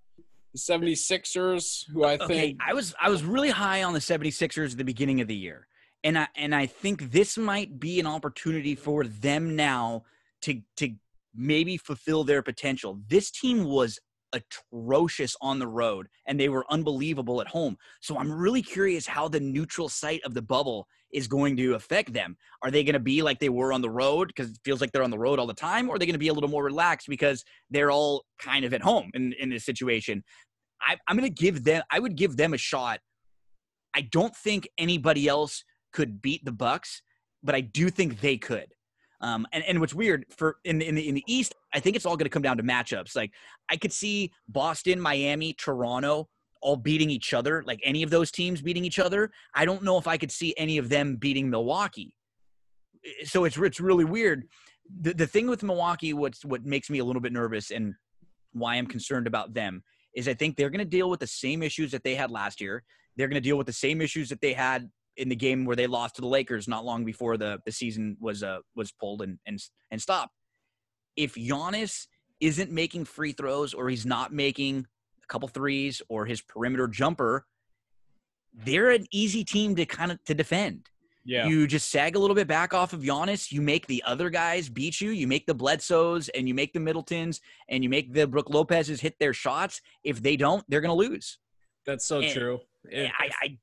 [0.52, 4.72] The 76ers, who I Okay, think I was I was really high on the 76ers
[4.72, 5.66] at the beginning of the year.
[6.02, 10.04] And I and I think this might be an opportunity for them now
[10.42, 10.90] to to
[11.34, 13.00] maybe fulfill their potential.
[13.08, 13.98] This team was
[14.32, 17.76] atrocious on the road and they were unbelievable at home.
[18.00, 22.12] So I'm really curious how the neutral site of the bubble is going to affect
[22.12, 22.36] them.
[22.62, 24.90] Are they going to be like they were on the road because it feels like
[24.90, 26.50] they're on the road all the time or are they going to be a little
[26.50, 30.24] more relaxed because they're all kind of at home in in this situation?
[30.82, 31.82] I, I'm going to give them.
[31.90, 33.00] I would give them a shot.
[33.94, 37.02] I don't think anybody else could beat the Bucks,
[37.42, 38.66] but I do think they could.
[39.24, 41.96] Um, and, and what's weird for in the, in the in the East, I think
[41.96, 43.16] it's all going to come down to matchups.
[43.16, 43.32] Like
[43.70, 46.28] I could see Boston, Miami, Toronto
[46.60, 47.62] all beating each other.
[47.66, 49.30] Like any of those teams beating each other.
[49.54, 52.14] I don't know if I could see any of them beating Milwaukee.
[53.24, 54.44] So it's it's really weird.
[55.00, 57.94] The the thing with Milwaukee, what's what makes me a little bit nervous and
[58.52, 59.82] why I'm concerned about them
[60.14, 62.60] is I think they're going to deal with the same issues that they had last
[62.60, 62.84] year.
[63.16, 65.76] They're going to deal with the same issues that they had in the game where
[65.76, 69.22] they lost to the Lakers not long before the, the season was uh, was pulled
[69.22, 69.58] and, and
[69.90, 70.32] and stopped.
[71.16, 72.06] If Giannis
[72.40, 74.86] isn't making free throws or he's not making
[75.22, 77.46] a couple threes or his perimeter jumper,
[78.52, 80.88] they're an easy team to kind of to defend.
[81.24, 81.46] yeah.
[81.46, 83.50] You just sag a little bit back off of Giannis.
[83.50, 85.10] You make the other guys beat you.
[85.10, 89.00] You make the Bledsoes and you make the Middletons and you make the Brook Lopez's
[89.00, 89.80] hit their shots.
[90.02, 91.38] If they don't, they're going to lose.
[91.86, 92.60] That's so and- true.
[92.90, 93.58] If, I, I,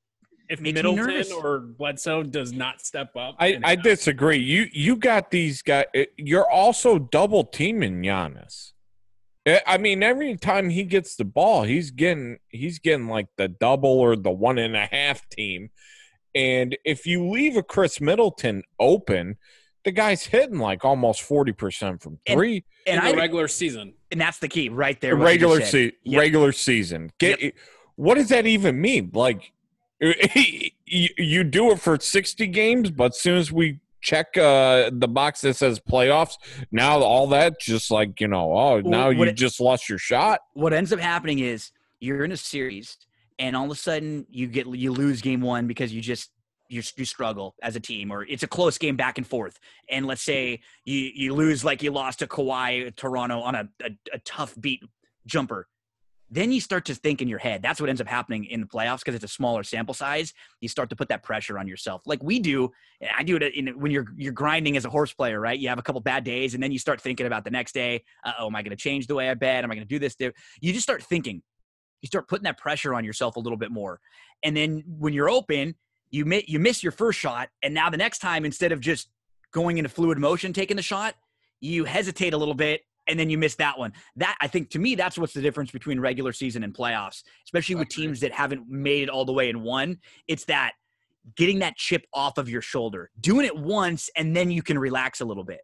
[0.52, 4.38] if Middleton or Bledsoe does not step up, I, I have- disagree.
[4.38, 5.86] You you got these guys.
[5.94, 8.74] Eh, you're also double teaming Giannis.
[9.48, 13.48] I- I mean, every time he gets the ball, he's getting he's getting like the
[13.48, 15.70] double or the one and a half team.
[16.36, 19.38] And if you leave a Khris Middleton open,
[19.84, 22.64] the guy's hitting like almost forty percent from And- three.
[22.86, 23.94] in and the I, regular season.
[24.12, 25.16] and that's the key right there.
[25.16, 25.70] what you regular said.
[25.70, 26.20] se- Yep.
[26.20, 27.12] regular season.
[27.20, 27.56] Get
[27.96, 29.12] what does that even mean?
[29.14, 29.52] Like
[30.86, 35.42] you, do it for 60 games, but as soon as we check uh the box
[35.42, 36.34] that says playoffs,
[36.72, 40.00] now all that just like, you know, oh, now what you it- just lost your
[40.00, 40.40] shot.
[40.54, 42.98] what ends up happening is you're in a series
[43.38, 46.32] and all of a sudden you get you lose game one because you just
[46.68, 50.08] you, you struggle as a team or it's a close game back and forth and
[50.08, 54.20] let's say you you lose like you lost to Kawhi Toronto on a, a, a
[54.20, 54.82] tough beat
[55.28, 55.68] jumper
[56.34, 58.66] then you start to think in your head that's what ends up happening in the
[58.66, 62.02] playoffs because it's a smaller sample size you start to put that pressure on yourself.
[62.06, 62.72] Like we do
[63.18, 65.60] i do it in, when you're you're grinding as a horse player right?
[65.60, 68.04] You have a couple bad days and then you start thinking about the next day
[68.40, 69.64] oh am i going to change the way i bet?
[69.64, 70.16] Am i going to do this?
[70.62, 71.42] You just start thinking.
[72.02, 74.00] You start putting that pressure on yourself a little bit more.
[74.42, 75.76] And then when you're open
[76.12, 79.10] you mi- you miss your first shot and now the next time instead of just
[79.52, 81.16] going into fluid motion taking the shot
[81.60, 84.80] you hesitate a little bit and then you miss that one that i think to
[84.80, 88.68] me that's what's the difference between regular season and playoffs especially with teams that haven't
[88.70, 89.98] made it all the way in one
[90.28, 90.72] it's that
[91.36, 95.22] getting that chip off of your shoulder doing it once and then you can relax
[95.22, 95.62] a little bit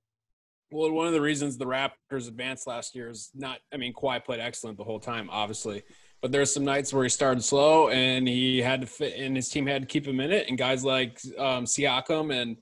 [0.72, 3.60] Well, one of the reasons the Raptors advanced last year is not.
[3.74, 5.82] I mean, Kawhi played excellent the whole time, obviously,
[6.22, 9.48] but there's some nights where he started slow and he had to fit, and his
[9.48, 10.50] team had to keep him in it.
[10.50, 12.58] And guys like um, Siakam and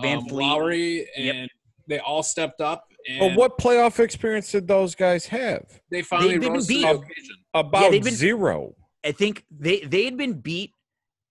[0.00, 1.34] van um, fleet Lowry, Yep.
[1.34, 1.50] and
[1.86, 2.89] they all stepped up.
[3.08, 5.80] And But what playoff experience did those guys have?
[5.90, 6.82] they finally they've been rose to beat.
[6.82, 7.36] the occasion.
[7.54, 8.74] About they've been- zero.
[9.04, 10.72] I think they they had been beat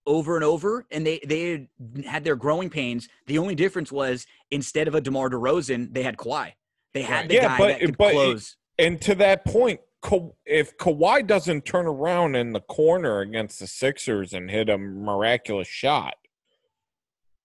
[0.07, 1.67] over and over, and they they had,
[2.05, 3.07] had their growing pains.
[3.27, 6.53] The only difference was instead of a Demar Derozan, they had Kawhi.
[6.93, 7.27] They had Right.
[7.29, 8.55] the Yeah, guy but- that could but- close.
[8.79, 13.67] And to that point, Ka- if Kawhi doesn't turn around in the corner against the
[13.67, 16.15] Sixers and hit a miraculous shot,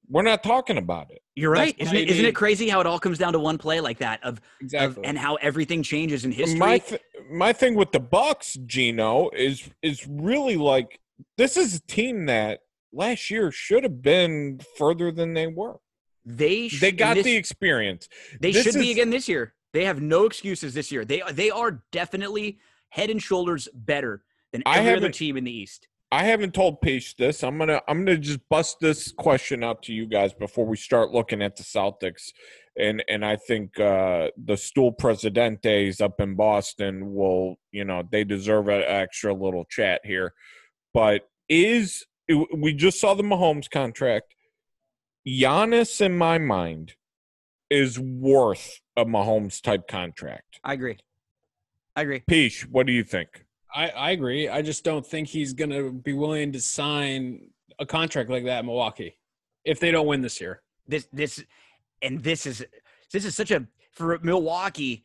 [0.08, 1.20] we're not talking about it.
[1.34, 2.10] You're right, isn't it?
[2.10, 4.40] Isn't it crazy how it all comes down to one play like that of, of
[4.60, 5.04] Exactly.
[5.04, 6.58] and how everything changes in history?
[6.58, 7.00] My th-
[7.30, 11.00] my thing with the Bucks, Gino, is is really like
[11.38, 12.60] this is a team that
[12.92, 15.76] last year should have been further than they were.
[16.24, 18.08] they sh- They got this- the experience.
[18.40, 19.54] They this should be again this year.
[19.72, 21.04] They have no excuses this year.
[21.04, 22.58] They they are definitely
[22.90, 25.88] head and shoulders better than every other team in the East.
[26.14, 27.42] I haven't told Paige this.
[27.42, 31.10] I'm gonna I'm gonna just bust this question out to you guys before we start
[31.10, 32.30] looking at the Celtics,
[32.78, 38.22] and and I think uh, the Stool Presidentes up in Boston will you know they
[38.22, 40.34] deserve an extra little chat here,
[40.92, 44.36] but is we just saw the Mahomes contract.
[45.26, 46.94] Giannis, in my mind,
[47.70, 50.60] is worth a Mahomes type contract.
[50.62, 50.98] I agree.
[51.96, 52.22] I agree.
[52.28, 53.43] Peach, what do you think?
[53.74, 54.48] I, I agree.
[54.48, 58.60] I just don't think he's going to be willing to sign a contract like that
[58.60, 59.18] in Milwaukee
[59.64, 60.62] if they don't win this year.
[60.86, 61.42] This this
[62.02, 62.64] and this is
[63.12, 65.04] this is such a for Milwaukee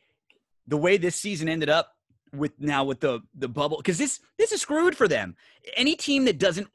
[0.66, 1.94] the way this season ended up
[2.32, 5.34] with now with the the bubble because this this is screwed for them.
[5.76, 6.68] Any team that doesn't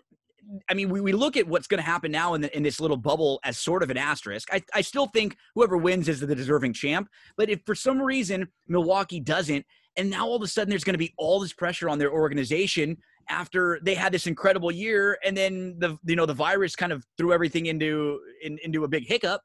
[0.69, 2.79] I mean, we, we look at what's going to happen now in, the, in this
[2.79, 4.47] little bubble as sort of an asterisk.
[4.53, 7.09] I, I still think whoever wins is the deserving champ.
[7.35, 9.65] But if for some reason Milwaukee doesn't,
[9.97, 12.11] and now all of a sudden there's going to be all this pressure on their
[12.11, 12.97] organization
[13.29, 17.05] after they had this incredible year, and then the you know the virus kind of
[17.17, 19.41] threw everything into in, into a big hiccup.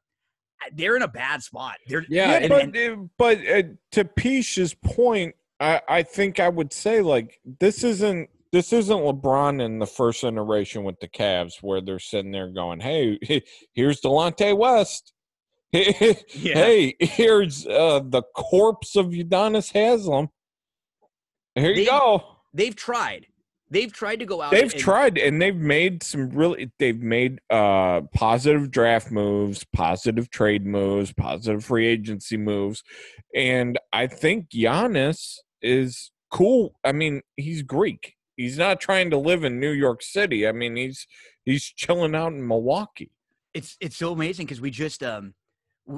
[0.73, 1.77] They're in a bad spot.
[1.87, 6.73] They're yeah, and, but and, but uh, to Peach's point, I I think I would
[6.73, 11.81] say like this isn't this isn't LeBron in the first iteration with the Cavs where
[11.81, 13.19] they're sitting there going, "Hey,
[13.73, 15.13] here's Delonte West."
[15.73, 16.13] yeah.
[16.33, 20.27] Hey, here's uh, the corpse of Udonis Haslam.
[21.55, 22.23] Here you go.
[22.53, 23.27] They've tried.
[23.69, 24.51] They've tried to go out.
[24.51, 26.71] They've and, tried, and they've made some really.
[26.77, 32.83] They've made uh, positive draft moves, positive trade moves, positive free agency moves,
[33.33, 36.75] and I think Giannis is cool.
[36.83, 38.15] I mean, he's Greek.
[38.35, 40.45] He's not trying to live in New York City.
[40.45, 41.07] I mean, he's
[41.45, 43.11] he's chilling out in Milwaukee.
[43.53, 45.33] It's it's so amazing because we just um,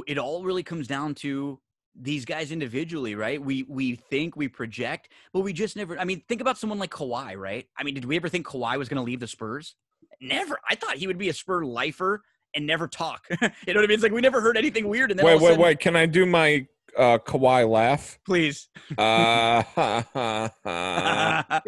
[0.05, 1.59] it all really comes down to
[1.95, 3.41] these guys individually, right?
[3.41, 5.97] We we think we project, but we just never.
[5.97, 7.67] I mean, think about someone like Kawhi, right?
[7.77, 9.75] I mean, did we ever think Kawhi was going to leave the Spurs?
[10.21, 10.57] Never.
[10.69, 12.21] I thought he would be a Spur lifer
[12.55, 13.25] and never talk.
[13.29, 13.91] you know what I mean?
[13.91, 15.11] It's like we never heard anything weird.
[15.11, 15.79] And then wait, wait, sudden, wait.
[15.79, 16.65] Can I do my
[16.97, 18.19] uh, Kawhi laugh?
[18.25, 18.69] Please.
[18.97, 19.63] Uh,
[20.63, 21.63] That's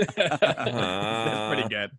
[1.53, 1.91] pretty good.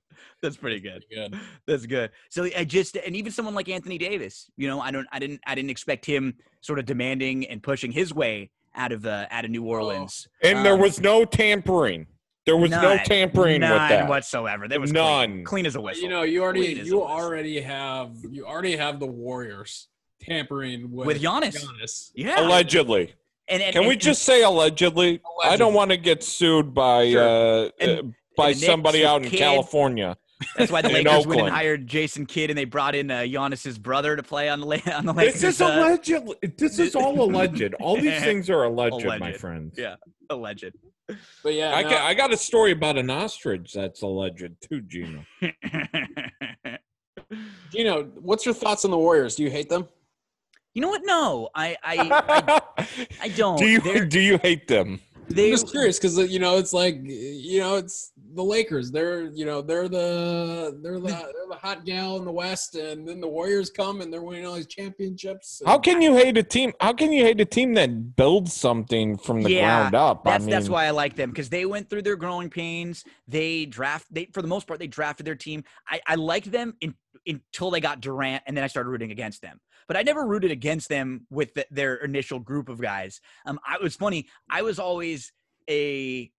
[0.47, 1.05] That's pretty good.
[1.13, 1.35] Good.
[1.67, 2.11] That's good.
[2.31, 5.41] So I just and even someone like Anthony Davis, you know, I don't, I didn't,
[5.45, 9.45] I didn't expect him sort of demanding and pushing his way out of uh, out
[9.45, 10.29] of New Orleans.
[10.45, 12.07] and there Um, was no tampering.
[12.45, 14.09] There was no tampering none with that.
[14.09, 14.69] whatsoever.
[14.69, 15.31] There was None.
[15.33, 16.05] clean, clean as a whistle.
[16.05, 19.89] You know, you already Clean you already have you already have the Warriors
[20.21, 21.57] tampering with, With Giannis.
[21.57, 22.13] Giannis.
[22.15, 22.41] yeah.
[22.47, 23.15] Allegedly.
[23.49, 25.21] And, and, Can we and- just say allegedly?
[25.45, 27.67] I don't want to get sued by Sure.
[27.67, 28.03] uh, And- uh,
[28.37, 29.39] by and somebody Knicks out in Kidd.
[29.39, 30.17] California.
[30.57, 31.55] That's why the Lakers went and Oakland.
[31.55, 34.93] hired Jason Kidd, and they brought in uh, Giannis's brother to play on the La-
[34.97, 36.37] on the This is uh, allegedly.
[36.59, 37.74] This is all alleged.
[37.80, 39.39] All these things are alleged, my Alleged.
[39.41, 39.74] friends.
[39.78, 39.97] Yeah.
[40.30, 40.72] alleged.
[41.43, 44.80] But yeah, I, no, got, I got a story about an ostrich that's alleged too,
[44.82, 45.24] Gino.
[47.72, 49.37] Gino, what's your thoughts on the Warriors?
[49.37, 49.89] Do you hate them?
[50.74, 51.03] you know what?
[51.05, 52.87] No, I I, I,
[53.22, 53.57] I don't.
[53.59, 55.01] do you They're- do you hate them?
[55.28, 58.91] they, I'm just curious because you know it's like you know it's the Lakers.
[58.91, 63.09] They're you know they're the they're the they're the hot gal in the West, and
[63.09, 65.62] then the Warriors come and they're winning all these championships.
[65.64, 66.72] How can you hate a team?
[66.80, 70.24] How can you hate a team that builds something from the Yeah, ground up?
[70.24, 73.05] That's I mean, that's why I like them because they went through their growing pains.
[73.26, 75.64] They draft they for the most part they drafted their team.
[75.89, 76.95] I, I liked them in,
[77.26, 79.61] until they got Durant, and then I started rooting against them.
[79.89, 83.20] But I never rooted against them with the, their initial group of guys.
[83.47, 84.26] Um, I it was funny.
[84.51, 85.32] I was always
[85.68, 86.30] a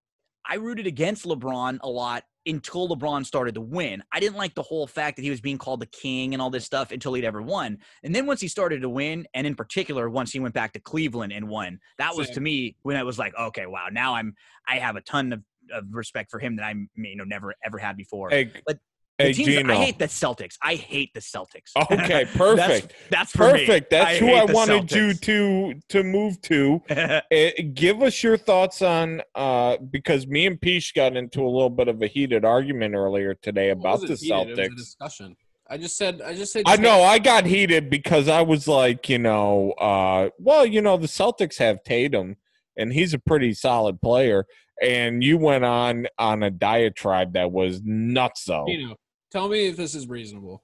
[0.48, 4.02] I rooted against LeBron a lot until LeBron started to win.
[4.12, 6.50] I didn't like the whole fact that he was being called the king and all
[6.50, 7.78] this stuff until he'd ever won.
[8.04, 10.80] And then once he started to win, and in particular once he went back to
[10.80, 12.36] Cleveland and won, that was Same.
[12.36, 14.34] to me when I was like, okay, wow, now I'm
[14.68, 15.44] I have a ton of,
[15.74, 18.30] of respect for him that I you know never ever had before.
[18.30, 18.80] Hey, But
[19.18, 19.74] hey teams, Gino.
[19.74, 20.58] I hate the Celtics.
[20.62, 21.72] I hate the Celtics.
[21.92, 22.94] Okay, that's, perfect.
[23.10, 23.66] that's for me.
[23.66, 23.90] Perfect.
[23.90, 26.82] That's who I the wanted you to to move to.
[26.90, 27.22] Uh,
[27.74, 31.88] give us your thoughts on uh because me and Peach got into a little bit
[31.88, 34.78] of a heated argument earlier today about the wasn't heated, It was a Celtics.
[34.78, 35.38] discussion.
[35.70, 39.10] I just said I just said I know I got heated because I was like,
[39.10, 42.38] you know, uh well, you know, the Celtics have Tatum
[42.78, 44.46] and he's a pretty solid player
[44.82, 48.66] and you went on on a diatribe that was nuts though.
[48.68, 48.96] Gino,
[49.38, 50.64] tell me if this is reasonable.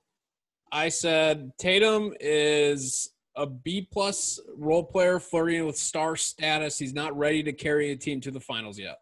[0.72, 6.80] I said Tatum is a B plus role player flirting with star status.
[6.80, 8.98] He's not ready to carry a team to the finals yet.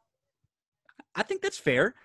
[1.15, 1.95] I think that's fair.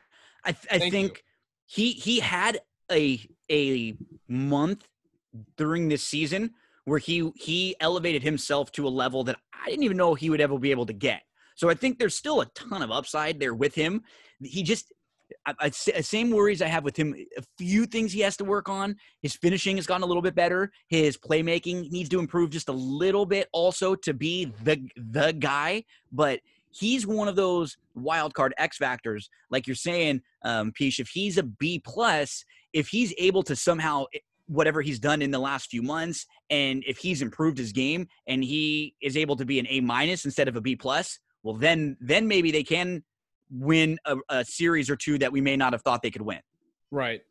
[0.45, 1.25] I, th- I think
[1.67, 2.61] he he had
[2.91, 3.97] a a
[4.29, 4.87] month
[5.57, 6.55] during this season
[6.85, 10.41] where he he elevated himself to a level that I didn't even know he would
[10.41, 11.23] ever be able to get.
[11.57, 14.05] So I think there's still a ton of upside there with him.
[14.41, 14.93] He just
[15.47, 17.15] I, I, same worries I have with him.
[17.37, 18.97] A few things he has to work on.
[19.23, 20.71] His finishing has gotten a little bit better.
[20.89, 25.85] His playmaking needs to improve just a little bit, also to be the the guy.
[26.13, 31.01] But he's one of those wild card X factors, like you're saying, um, Pish.
[31.01, 35.31] If he's a B plus, if he's able to somehow eh, whatever he's done in
[35.31, 39.45] the last few months, and if he's improved his game and he is able to
[39.45, 43.03] be an A minus instead of a B plus, well then then maybe they can
[43.51, 46.41] win a, a series or two that we may not have thought they could win.
[46.91, 47.23] Right.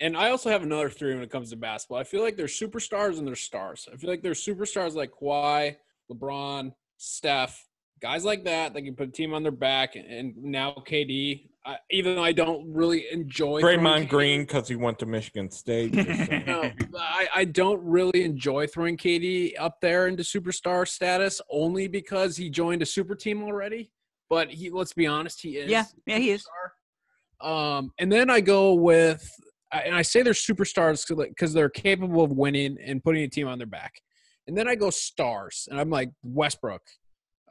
[0.00, 1.98] And I also have another theory when it comes to basketball.
[1.98, 3.88] I feel like there's superstars and there's stars.
[3.92, 5.76] I feel like there's superstars like Kawhi,
[6.10, 7.66] LeBron, Steph,
[8.00, 11.48] guys like that that can put a team on their back, and now KD.
[11.66, 15.92] I, even though I don't really enjoy Draymond Green because he went to Michigan State.
[16.46, 22.36] no, I, I don't really enjoy throwing KD up there into superstar status only because
[22.36, 23.90] he joined a super team already
[24.28, 25.70] but he let's be honest, he is.
[25.70, 26.46] Yeah, yeah, he is.
[27.40, 29.30] Um, and then I go with,
[29.72, 33.58] and I say they're superstars because they're capable of winning and putting a team on
[33.58, 34.00] their back.
[34.46, 36.82] And then I go stars, and I'm like Westbrook,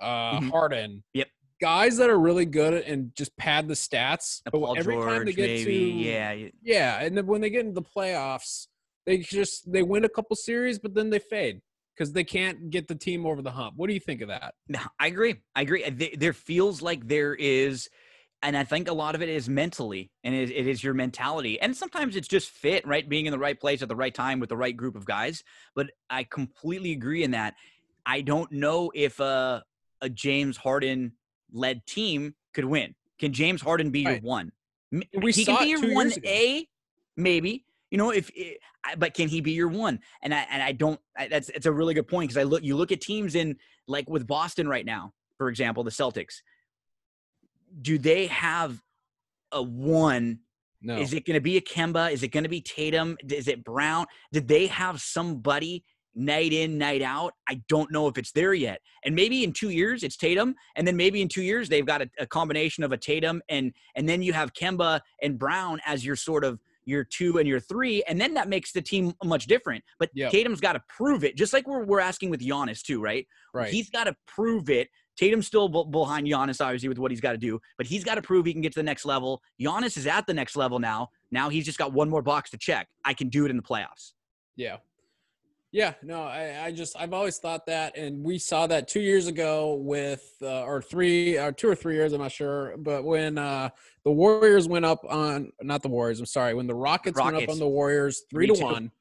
[0.02, 0.50] uh, mm-hmm.
[0.50, 1.04] Harden.
[1.14, 1.28] Yep.
[1.60, 4.42] Guys that are really good and just pad the stats.
[4.46, 5.64] but Paul every George, time they get maybe.
[5.66, 8.68] to yeah, yeah, and then when they get into the playoffs,
[9.08, 11.62] they just they win a couple series, but then they fade
[11.98, 13.74] because they can't get the team over the hump.
[13.76, 14.54] What do you think of that?
[14.68, 15.42] No, I agree.
[15.56, 16.16] I agree.
[16.18, 17.90] There feels like there is,
[18.44, 21.76] and I think a lot of it is mentally, and it is your mentality, and
[21.76, 23.08] sometimes it's just fit, right?
[23.08, 25.44] Being in the right place at the right time with the right group of guys.
[25.76, 27.56] But I completely agree in that.
[28.06, 29.64] I don't know if a,
[30.02, 31.14] a James Harden
[31.52, 32.94] led team could win.
[33.20, 34.22] Can James Harden be right.
[34.22, 34.52] your one?
[34.92, 36.68] We he can be your one A,
[37.18, 37.66] maybe.
[37.92, 38.60] You know, if it,
[38.98, 40.00] but can he be your one?
[40.22, 41.00] And I and I don't.
[41.18, 42.64] I, that's it's a really good point because I look.
[42.64, 43.58] You look at teams in
[43.88, 46.36] like with Boston right now, for example, the Celtics.
[47.82, 48.82] Do they have
[49.52, 50.40] a one?
[50.82, 50.98] No.
[50.98, 52.12] Is it going to be a Kemba?
[52.12, 53.18] Is it going to be Tatum?
[53.30, 54.06] Is it Brown?
[54.32, 55.84] Did they have somebody
[56.14, 57.34] night in, night out?
[57.50, 58.82] I don't know if it's there yet.
[59.04, 62.02] And maybe in two years it's Tatum, and then maybe in two years they've got
[62.02, 66.06] a, a combination of a Tatum and and then you have Kemba and Brown as
[66.06, 69.46] your sort of your two and your three, and then that makes the team much
[69.46, 69.84] different.
[70.00, 70.32] But yep.
[70.32, 73.28] Tatum's got to prove it, just like we're, we're asking with Giannis too, right?
[73.54, 73.72] Right.
[73.72, 74.88] He's got to prove it.
[75.18, 78.22] Tatum's still behind Giannis, obviously, with what he's got to do, but he's got to
[78.22, 79.42] prove he can get to the next level.
[79.62, 81.10] Giannis is at the next level now.
[81.32, 82.88] Now he's just got one more box to check.
[83.04, 84.14] I can do it in the playoffs.
[84.56, 84.78] Yeah.
[85.72, 89.28] Yeah, no, I, I just I've always thought that, and we saw that two years
[89.28, 93.38] ago with uh, or three or two or three years, I'm not sure, but when
[93.38, 93.70] uh,
[94.06, 97.34] the Warriors went up on not the Warriors, I'm sorry, when the Rockets, Rockets.
[97.34, 98.66] went up on the Warriors three, three to two.
[98.66, 98.92] one,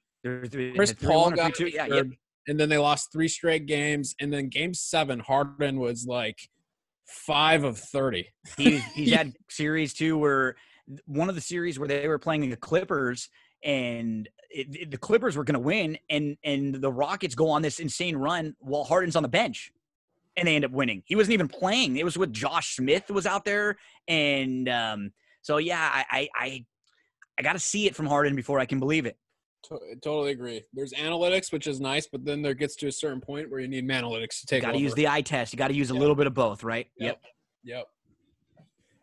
[0.75, 2.07] Chris Paul got two, yeah, yep.
[2.49, 6.41] and then they lost three straight games, and then Game Seven, Harden was like
[7.07, 8.29] five of thirty.
[8.57, 10.57] He he's had series too where
[11.07, 13.29] one of the series where they were playing the Clippers
[13.67, 17.61] and it, it, the Clippers were going to win, and and the Rockets go on
[17.61, 19.73] this insane run while Harden's on the bench,
[20.37, 21.03] and they end up winning.
[21.05, 21.99] He wasn't even playing.
[21.99, 23.77] It was with Josh Smith was out there,
[24.09, 25.13] and um,
[25.43, 26.65] so yeah, I I I,
[27.39, 29.19] I got to see it from Harden before I can believe it.
[30.01, 30.63] Totally agree.
[30.73, 33.67] There's analytics, which is nice, but then there gets to a certain point where you
[33.67, 34.63] need analytics to take.
[34.63, 35.53] Got to use the eye test.
[35.53, 36.01] You got to use a yep.
[36.01, 36.87] little bit of both, right?
[36.99, 37.21] Yep.
[37.65, 37.79] Yep.
[37.79, 37.87] yep.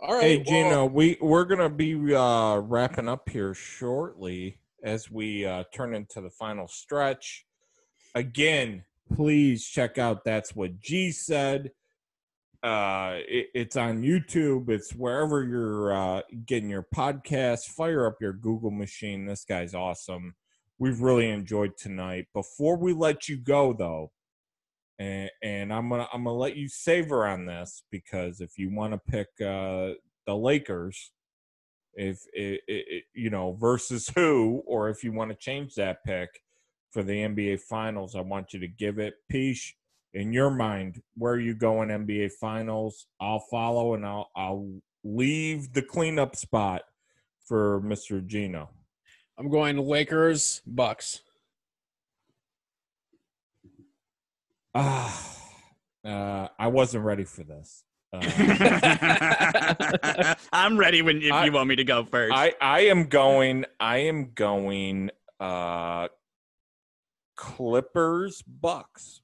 [0.05, 0.21] All right.
[0.21, 5.63] Hey, Gino, well, we we're gonna be uh, wrapping up here shortly as we uh,
[5.73, 7.45] turn into the final stretch.
[8.13, 8.83] Again,
[9.15, 11.71] please check out that's what G said.
[12.61, 14.67] Uh, it, it's on YouTube.
[14.67, 17.67] It's wherever you're uh, getting your podcast.
[17.67, 19.25] Fire up your Google machine.
[19.25, 20.35] This guy's awesome.
[20.79, 22.27] We've really enjoyed tonight.
[22.33, 24.11] Before we let you go, though,
[25.03, 28.93] and, and I'm gonna I'm gonna let you savor on this because if you want
[28.93, 31.11] to pick uh, the Lakers,
[31.93, 36.41] if it, it, you know versus who, or if you want to change that pick
[36.91, 39.15] for the NBA Finals, I want you to give it.
[39.29, 39.73] Peace
[40.13, 43.07] in your mind, where are you going NBA Finals?
[43.19, 44.69] I'll follow and I'll I'll
[45.03, 46.83] leave the cleanup spot
[47.45, 48.25] for Mr.
[48.25, 48.69] Gino.
[49.37, 51.21] I'm going Lakers, Bucks.
[54.75, 55.23] Ah,
[56.05, 57.83] uh, I wasn't ready for this.
[58.11, 58.21] Uh,
[60.53, 62.33] I'm ready when if I, you want me to go first.
[62.33, 63.65] I I am going.
[63.79, 65.09] I am going.
[65.39, 66.09] Uh,
[67.35, 69.22] Clippers, Bucks.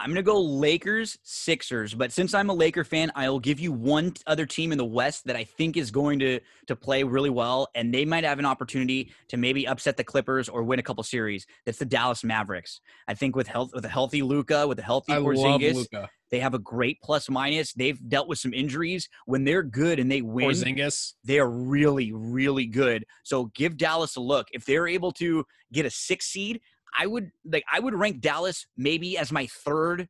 [0.00, 1.92] I'm going to go Lakers, Sixers.
[1.92, 5.24] But since I'm a Laker fan, I'll give you one other team in the West
[5.26, 8.46] that I think is going to to play really well, and they might have an
[8.46, 11.46] opportunity to maybe upset the Clippers or win a couple series.
[11.66, 12.80] That's the Dallas Mavericks.
[13.08, 15.86] I think with health with a healthy Luka, with a healthy I Porzingis,
[16.30, 17.72] They have a great plus minus.
[17.72, 19.08] They've dealt with some injuries.
[19.24, 21.14] When they're good and they win, Porzingis.
[21.24, 23.04] they are really, really good.
[23.24, 24.46] So give Dallas a look.
[24.52, 26.60] If they're able to get a six seed,
[26.96, 30.08] I would like I would rank Dallas maybe as my third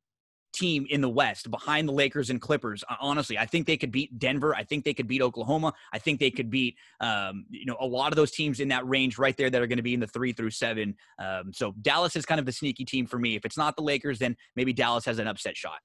[0.52, 2.82] team in the West behind the Lakers and Clippers.
[2.88, 4.55] Uh, Honestly, I think they could beat Denver.
[4.55, 5.72] I think they could beat Oklahoma.
[5.92, 8.86] I think they could beat um, you know a lot of those teams in that
[8.86, 10.96] range right there that are going to be in the three through seven.
[11.18, 13.36] Um, so Dallas is kind of the sneaky team for me.
[13.36, 15.78] If it's not the Lakers, then maybe Dallas has an upset shot.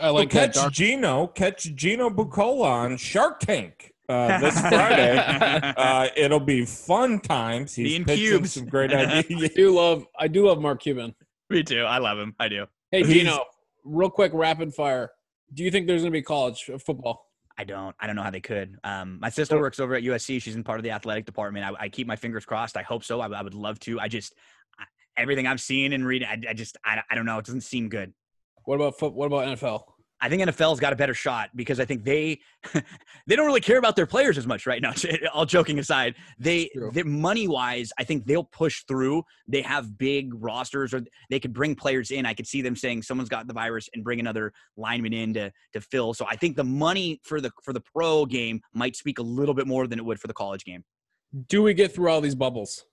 [0.00, 0.72] I like well, that catch dark.
[0.72, 5.16] Gino, catch Gino Buccola on Shark Tank uh, this Friday.
[5.76, 7.74] uh, it'll be fun times.
[7.74, 8.52] He's Being pitching cubes.
[8.52, 9.42] some great ideas.
[9.50, 11.14] I do love I do love Mark Cuban.
[11.50, 11.82] me too.
[11.82, 12.34] I love him.
[12.38, 12.66] I do.
[12.90, 13.44] Hey He's- Gino,
[13.84, 15.10] real quick, rapid fire.
[15.52, 17.22] Do you think there's gonna be college football?
[17.58, 17.96] I don't.
[17.98, 18.76] I don't know how they could.
[18.84, 20.42] Um, my sister works over at USC.
[20.42, 21.64] She's in part of the athletic department.
[21.64, 22.76] I, I keep my fingers crossed.
[22.76, 23.20] I hope so.
[23.20, 23.98] I, I would love to.
[23.98, 24.34] I just
[24.78, 24.84] I,
[25.16, 26.28] everything I'm seeing and reading.
[26.28, 27.38] I, I just I, I don't know.
[27.38, 28.12] It doesn't seem good.
[28.66, 29.14] What about foot?
[29.14, 29.84] What about NFL?
[30.20, 32.40] I think NFL's got a better shot because I think they
[33.26, 34.94] they don't really care about their players as much right now.
[35.34, 36.70] All joking aside, they
[37.04, 39.22] money wise, I think they'll push through.
[39.46, 42.24] They have big rosters, or they could bring players in.
[42.24, 45.52] I could see them saying someone's got the virus and bring another lineman in to
[45.74, 46.14] to fill.
[46.14, 49.54] So I think the money for the for the pro game might speak a little
[49.54, 50.84] bit more than it would for the college game.
[51.48, 52.84] Do we get through all these bubbles?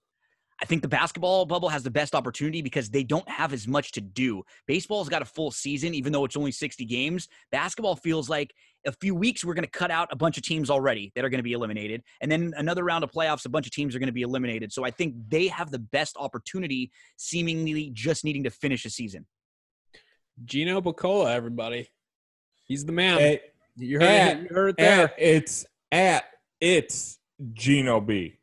[0.63, 3.91] I think the basketball bubble has the best opportunity because they don't have as much
[3.91, 4.43] to do.
[4.65, 7.27] Baseball's got a full season, even though it's only 60 games.
[7.51, 8.53] Basketball feels like
[8.87, 11.29] a few weeks we're going to cut out a bunch of teams already that are
[11.29, 12.01] going to be eliminated.
[12.21, 14.71] And then another round of playoffs, a bunch of teams are going to be eliminated.
[14.71, 19.27] So I think they have the best opportunity, seemingly just needing to finish a season.
[20.45, 21.89] Gino Buccola, everybody.
[22.63, 23.21] He's the man.
[23.21, 23.41] At,
[23.75, 24.43] you heard at- it.
[24.43, 25.03] You heard it there.
[25.07, 26.23] at, it's at
[26.61, 27.19] it's
[27.51, 28.37] Gino B.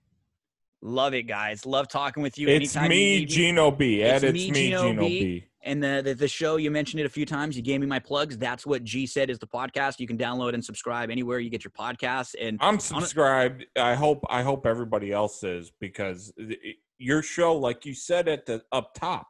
[0.83, 1.67] Love it, guys.
[1.67, 2.49] Love talking with you.
[2.49, 4.03] It's Anytime me, need Gino B.
[4.03, 5.25] It's it's, me, Gino Gino, B.
[5.25, 5.45] B.
[5.63, 7.55] And the, the the show you mentioned it a few times.
[7.55, 8.39] You gave me my plugs.
[8.39, 10.01] That's what G said is the podcast.
[10.01, 12.35] You can download and subscribe anywhere you get your podcasts.
[12.41, 13.67] And I'm subscribed.
[13.77, 16.33] I hope I hope everybody else is because
[16.97, 19.27] your show, like you said at the up top,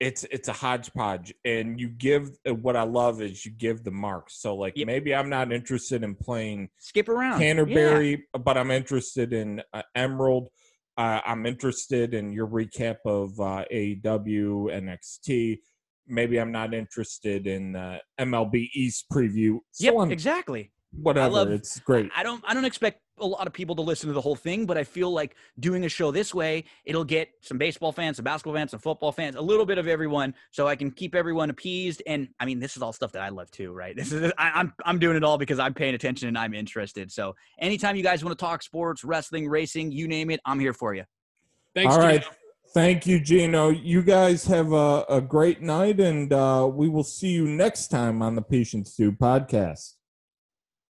[0.00, 3.90] it's it's a hodgepodge, and you give uh, what I love is you give the
[3.90, 4.40] marks.
[4.40, 4.86] So like Yep.
[4.86, 7.40] maybe I'm not interested in playing skip around.
[7.40, 7.46] Yeah.
[7.46, 10.48] Canterbury, but I'm interested in uh, Emerald.
[10.96, 15.58] Uh, I'm interested in your recap of uh, AEW, NXT.
[16.06, 19.58] Maybe I'm not interested in uh, MLB East preview.
[19.70, 20.72] So Yep, I'm- exactly.
[20.92, 21.30] whatever.
[21.34, 22.10] love- it's great.
[22.16, 24.66] I don't I don't expect a lot of people to listen to the whole thing,
[24.66, 28.24] but I feel like doing a show this way, it'll get some baseball fans, some
[28.24, 31.50] basketball fans, some football fans, a little bit of everyone, so I can keep everyone
[31.50, 32.02] appeased.
[32.06, 33.94] And I mean, this is all stuff that I love too, right?
[34.00, 37.12] This is I, I'm I'm doing it all because I'm paying attention and I'm interested.
[37.12, 40.72] So anytime you guys want to talk sports, wrestling, racing, you name it, I'm here
[40.72, 41.04] for you.
[41.74, 42.22] Thanks, All right.
[42.22, 42.34] Gino.
[42.72, 43.68] Thank you, Gino.
[43.68, 48.22] You guys have a, a great night, and uh, we will see you next time
[48.22, 49.94] on the Patient Stew podcast.